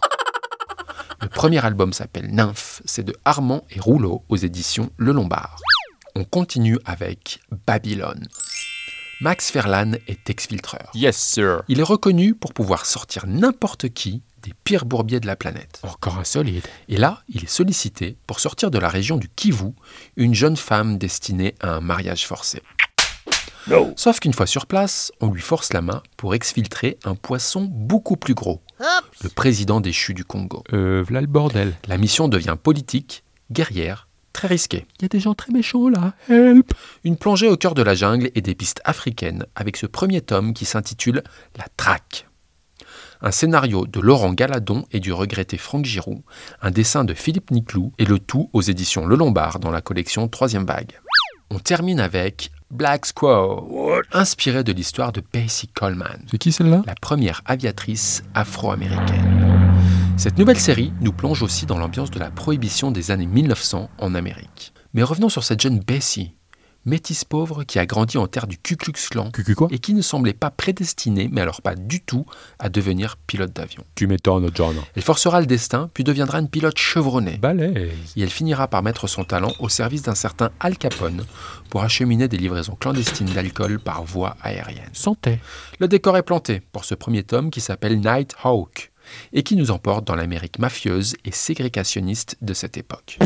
Le 1.22 1.28
premier 1.30 1.64
album 1.64 1.94
s'appelle 1.94 2.30
Nymphe, 2.32 2.82
c'est 2.86 3.04
de 3.04 3.16
Armand 3.24 3.64
et 3.72 3.80
Rouleau 3.80 4.24
aux 4.28 4.36
éditions 4.36 4.90
Le 4.98 5.14
Lombard. 5.14 5.58
On 6.16 6.24
continue 6.24 6.78
avec 6.86 7.40
Babylone. 7.66 8.28
Max 9.22 9.50
Ferlan 9.50 9.94
est 10.08 10.30
exfiltreur. 10.30 10.92
Yes, 10.94 11.16
sir. 11.18 11.64
Il 11.70 11.80
est 11.80 11.84
reconnu 11.84 12.36
pour 12.36 12.54
pouvoir 12.54 12.86
sortir 12.86 13.26
n'importe 13.28 13.90
qui 13.90 14.24
des 14.44 14.54
pires 14.64 14.86
bourbiers 14.86 15.20
de 15.20 15.26
la 15.26 15.36
planète. 15.36 15.80
Encore 15.84 16.20
insolide. 16.20 16.66
Et 16.90 16.98
là, 16.98 17.24
il 17.30 17.44
est 17.44 17.50
sollicité 17.50 18.18
pour 18.28 18.40
sortir 18.40 18.70
de 18.70 18.78
la 18.78 18.90
région 18.90 19.18
du 19.18 19.28
Kivu 19.30 19.72
une 20.18 20.36
jeune 20.36 20.58
femme 20.58 20.98
destinée 20.98 21.56
à 21.62 21.76
un 21.76 21.82
mariage 21.82 22.28
forcé. 22.28 22.62
Sauf 23.96 24.20
qu'une 24.20 24.34
fois 24.34 24.46
sur 24.46 24.66
place, 24.66 25.12
on 25.22 25.32
lui 25.32 25.42
force 25.42 25.74
la 25.74 25.82
main 25.82 26.04
pour 26.18 26.36
exfiltrer 26.36 26.98
un 27.04 27.16
poisson 27.16 27.68
beaucoup 27.70 28.16
plus 28.16 28.34
gros, 28.34 28.62
le 29.24 29.30
président 29.30 29.82
déchu 29.82 30.14
du 30.14 30.24
Congo. 30.24 30.64
Euh, 30.74 31.04
voilà 31.04 31.22
le 31.22 31.28
bordel. 31.28 31.74
La 31.88 31.98
mission 31.98 32.28
devient 32.28 32.58
politique, 32.62 33.24
guerrière, 33.52 34.08
très 34.34 34.48
risquée. 34.48 34.86
Il 35.00 35.04
y 35.04 35.06
a 35.06 35.10
des 35.10 35.20
gens 35.20 35.34
très 35.34 35.52
méchants 35.52 35.90
là. 35.90 36.14
Help. 36.30 36.74
Une 37.04 37.18
plongée 37.18 37.48
au 37.48 37.58
cœur 37.58 37.74
de 37.74 37.82
la 37.82 37.96
jungle 37.96 38.30
et 38.36 38.42
des 38.42 38.54
pistes 38.54 38.82
africaines 38.84 39.46
avec 39.56 39.78
ce 39.78 39.86
premier 39.86 40.22
tome 40.22 40.54
qui 40.54 40.66
s'intitule 40.66 41.24
La 41.58 41.66
Traque. 41.78 42.28
Un 43.22 43.32
scénario 43.32 43.88
de 43.88 44.00
Laurent 44.02 44.34
Galadon 44.34 44.86
et 44.92 45.00
du 45.00 45.14
regretté 45.14 45.58
Franck 45.58 45.86
Giroud, 45.86 46.22
un 46.62 46.70
dessin 46.70 47.06
de 47.06 47.14
Philippe 47.14 47.50
Niclou 47.50 47.94
et 47.98 48.06
le 48.06 48.20
tout 48.20 48.50
aux 48.54 48.62
éditions 48.62 49.08
Le 49.08 49.16
Lombard 49.16 49.60
dans 49.60 49.72
la 49.72 49.82
collection 49.82 50.28
Troisième 50.28 50.66
Vague. 50.66 51.00
On 51.50 51.60
termine 51.60 52.00
avec 52.00 52.52
Black 52.72 53.06
Squaw, 53.06 54.02
inspiré 54.12 54.64
de 54.64 54.72
l'histoire 54.74 55.12
de 55.12 55.22
Pacey 55.22 55.68
Coleman, 55.74 56.26
C'est 56.30 56.38
qui 56.38 56.52
celle-là? 56.52 56.82
la 56.86 56.96
première 56.96 57.42
aviatrice 57.46 58.24
afro-américaine. 58.34 59.72
Cette 60.18 60.38
nouvelle 60.38 60.60
série 60.60 60.92
nous 61.02 61.12
plonge 61.14 61.44
aussi 61.44 61.66
dans 61.66 61.78
l'ambiance 61.78 62.10
de 62.12 62.20
la 62.20 62.32
prohibition 62.32 62.92
des 62.92 63.12
années 63.12 63.28
1900 63.28 63.90
en 63.98 64.16
Amérique. 64.16 64.74
Mais 64.94 65.04
revenons 65.04 65.30
sur 65.30 65.44
cette 65.44 65.62
jeune 65.62 65.80
Bessie, 65.80 66.34
métisse 66.86 67.24
pauvre 67.24 67.64
qui 67.64 67.80
a 67.80 67.86
grandi 67.86 68.18
en 68.18 68.28
terre 68.28 68.48
du 68.48 68.58
Ku 68.58 68.76
Klux 68.76 68.94
Klan 69.10 69.32
et 69.72 69.80
qui 69.80 69.94
ne 69.94 70.02
semblait 70.02 70.34
pas 70.34 70.52
prédestinée, 70.52 71.30
mais 71.32 71.42
alors 71.42 71.62
pas 71.62 71.76
du 71.76 72.02
tout, 72.02 72.26
à 72.60 72.70
devenir 72.70 73.18
pilote 73.28 73.54
d'avion. 73.54 73.84
Tu 73.96 74.08
m'étonnes, 74.08 74.50
John. 74.54 74.76
Elle 74.96 75.02
forcera 75.02 75.40
le 75.40 75.46
destin, 75.46 75.90
puis 75.94 76.04
deviendra 76.04 76.40
une 76.40 76.50
pilote 76.50 76.78
chevronnée. 76.78 77.38
Balèze. 77.38 78.14
Et 78.16 78.22
elle 78.22 78.30
finira 78.30 78.68
par 78.68 78.84
mettre 78.84 79.08
son 79.08 79.24
talent 79.24 79.54
au 79.60 79.70
service 79.70 80.04
d'un 80.04 80.16
certain 80.16 80.52
Al 80.60 80.78
Capone 80.78 81.26
pour 81.70 81.84
acheminer 81.84 82.28
des 82.28 82.38
livraisons 82.38 82.76
clandestines 82.80 83.28
d'alcool 83.28 83.80
par 83.80 84.04
voie 84.04 84.38
aérienne. 84.42 84.90
Santé. 84.94 85.40
Le 85.80 85.88
décor 85.88 86.18
est 86.18 86.24
planté 86.24 86.62
pour 86.72 86.86
ce 86.86 86.96
premier 86.96 87.24
tome 87.24 87.50
qui 87.50 87.62
s'appelle 87.62 88.00
Night 88.00 88.36
Hawk 88.44 88.92
et 89.34 89.44
qui 89.44 89.56
nous 89.56 89.72
emporte 89.72 90.06
dans 90.06 90.16
l'Amérique 90.16 90.60
mafieuse 90.60 91.16
et 91.26 91.32
ségrégationniste 91.32 92.38
de 92.42 92.54
cette 92.54 92.78
époque. 92.78 93.18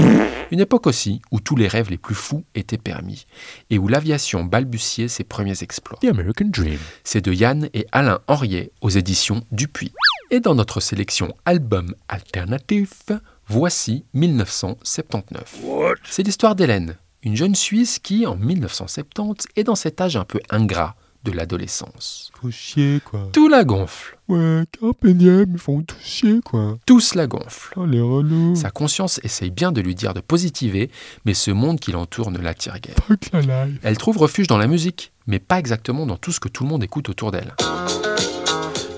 Une 0.51 0.59
époque 0.59 0.87
aussi 0.87 1.21
où 1.31 1.39
tous 1.39 1.55
les 1.55 1.67
rêves 1.67 1.89
les 1.89 1.97
plus 1.97 2.15
fous 2.15 2.43
étaient 2.55 2.77
permis 2.77 3.25
et 3.69 3.77
où 3.77 3.87
l'aviation 3.87 4.43
balbutiait 4.43 5.07
ses 5.07 5.23
premiers 5.23 5.61
exploits. 5.63 5.99
The 6.01 6.05
American 6.05 6.49
Dream. 6.49 6.79
C'est 7.03 7.21
de 7.21 7.33
Yann 7.33 7.69
et 7.73 7.85
Alain 7.91 8.19
Henriet 8.27 8.71
aux 8.81 8.89
éditions 8.89 9.43
Dupuis. 9.51 9.93
Et 10.31 10.39
dans 10.39 10.55
notre 10.55 10.79
sélection 10.79 11.33
album 11.45 11.95
alternatif, 12.07 13.09
voici 13.47 14.05
1979. 14.13 15.57
C'est 16.03 16.23
l'histoire 16.23 16.55
d'Hélène, 16.55 16.97
une 17.23 17.35
jeune 17.35 17.55
Suisse 17.55 17.99
qui, 17.99 18.25
en 18.25 18.35
1970, 18.35 19.47
est 19.55 19.63
dans 19.63 19.75
cet 19.75 20.01
âge 20.01 20.15
un 20.15 20.25
peu 20.25 20.39
ingrat 20.49 20.95
de 21.23 21.31
l'adolescence. 21.31 22.31
Faut 22.41 22.49
chier, 22.51 23.01
quoi. 23.03 23.27
Tout 23.33 23.47
la 23.49 23.63
gonfle, 23.63 24.17
Ouais, 24.29 24.63
carpe 24.79 25.05
diem, 25.07 25.45
ils 25.53 25.57
font 25.59 25.81
tout 25.81 25.95
chier, 26.01 26.39
quoi. 26.45 26.77
tous 26.85 27.15
la 27.15 27.27
gonfle. 27.27 27.73
Oh, 27.75 27.85
les 27.85 27.99
relous. 28.01 28.55
Sa 28.55 28.69
conscience 28.71 29.19
essaye 29.23 29.49
bien 29.49 29.71
de 29.71 29.81
lui 29.81 29.95
dire 29.95 30.13
de 30.13 30.21
positiver, 30.21 30.89
mais 31.25 31.33
ce 31.33 31.51
monde 31.51 31.79
qui 31.79 31.91
l'entoure 31.91 32.31
ne 32.31 32.37
l'attire 32.37 32.79
guère. 32.79 32.95
Fuck 33.07 33.31
la 33.33 33.41
life. 33.65 33.79
Elle 33.83 33.97
trouve 33.97 34.17
refuge 34.17 34.47
dans 34.47 34.57
la 34.57 34.67
musique, 34.67 35.11
mais 35.27 35.39
pas 35.39 35.59
exactement 35.59 36.05
dans 36.05 36.17
tout 36.17 36.31
ce 36.31 36.39
que 36.39 36.47
tout 36.47 36.63
le 36.63 36.69
monde 36.69 36.83
écoute 36.83 37.09
autour 37.09 37.31
d'elle. 37.31 37.53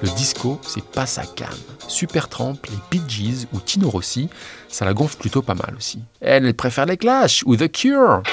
Le 0.04 0.10
disco, 0.16 0.60
c'est 0.64 0.84
pas 0.84 1.06
sa 1.06 1.24
cam. 1.24 1.48
Supertramp, 1.88 2.58
les 2.70 2.78
Bee 3.00 3.04
Gees 3.08 3.46
ou 3.54 3.60
Tino 3.60 3.90
Rossi, 3.90 4.30
ça 4.68 4.84
la 4.86 4.94
gonfle 4.94 5.18
plutôt 5.18 5.42
pas 5.44 5.54
mal 5.54 5.76
aussi. 5.78 6.00
Elle, 6.22 6.46
elle 6.46 6.56
préfère 6.56 6.86
les 6.88 6.98
Clash 6.98 7.44
ou 7.46 7.56
The 7.56 7.72
Cure. 7.72 8.24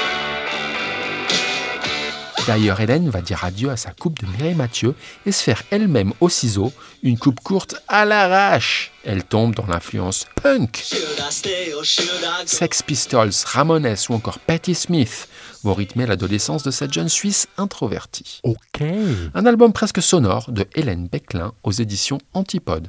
D'ailleurs, 2.49 2.81
Hélène 2.81 3.11
va 3.11 3.21
dire 3.21 3.45
adieu 3.45 3.69
à 3.69 3.77
sa 3.77 3.91
coupe 3.91 4.19
de 4.21 4.27
Mireille 4.27 4.55
Mathieu 4.55 4.95
et 5.27 5.33
se 5.33 5.43
faire 5.43 5.63
elle-même 5.71 6.15
au 6.23 6.31
ciseau 6.31 6.73
une 7.03 7.19
coupe 7.19 7.41
courte 7.41 7.75
à 7.89 8.07
l'arrache. 8.07 8.91
Elle 9.05 9.23
tombe 9.23 9.55
dans 9.55 9.67
l'influence 9.67 10.27
punk. 10.43 10.83
Sex 12.47 12.83
Pistols, 12.83 13.33
Ramones 13.45 13.95
ou 14.09 14.15
encore 14.15 14.39
Patti 14.39 14.75
Smith 14.75 15.29
vont 15.63 15.75
rythmer 15.75 16.07
l'adolescence 16.07 16.63
de 16.63 16.71
cette 16.71 16.95
jeune 16.95 17.11
Suisse 17.11 17.49
introvertie. 17.59 18.41
Ok. 18.45 18.83
Un 19.35 19.45
album 19.45 19.75
presque 19.75 20.01
sonore 20.01 20.51
de 20.51 20.67
Hélène 20.75 21.07
Becklin 21.07 21.53
aux 21.65 21.73
éditions 21.73 22.17
Antipode. 22.33 22.89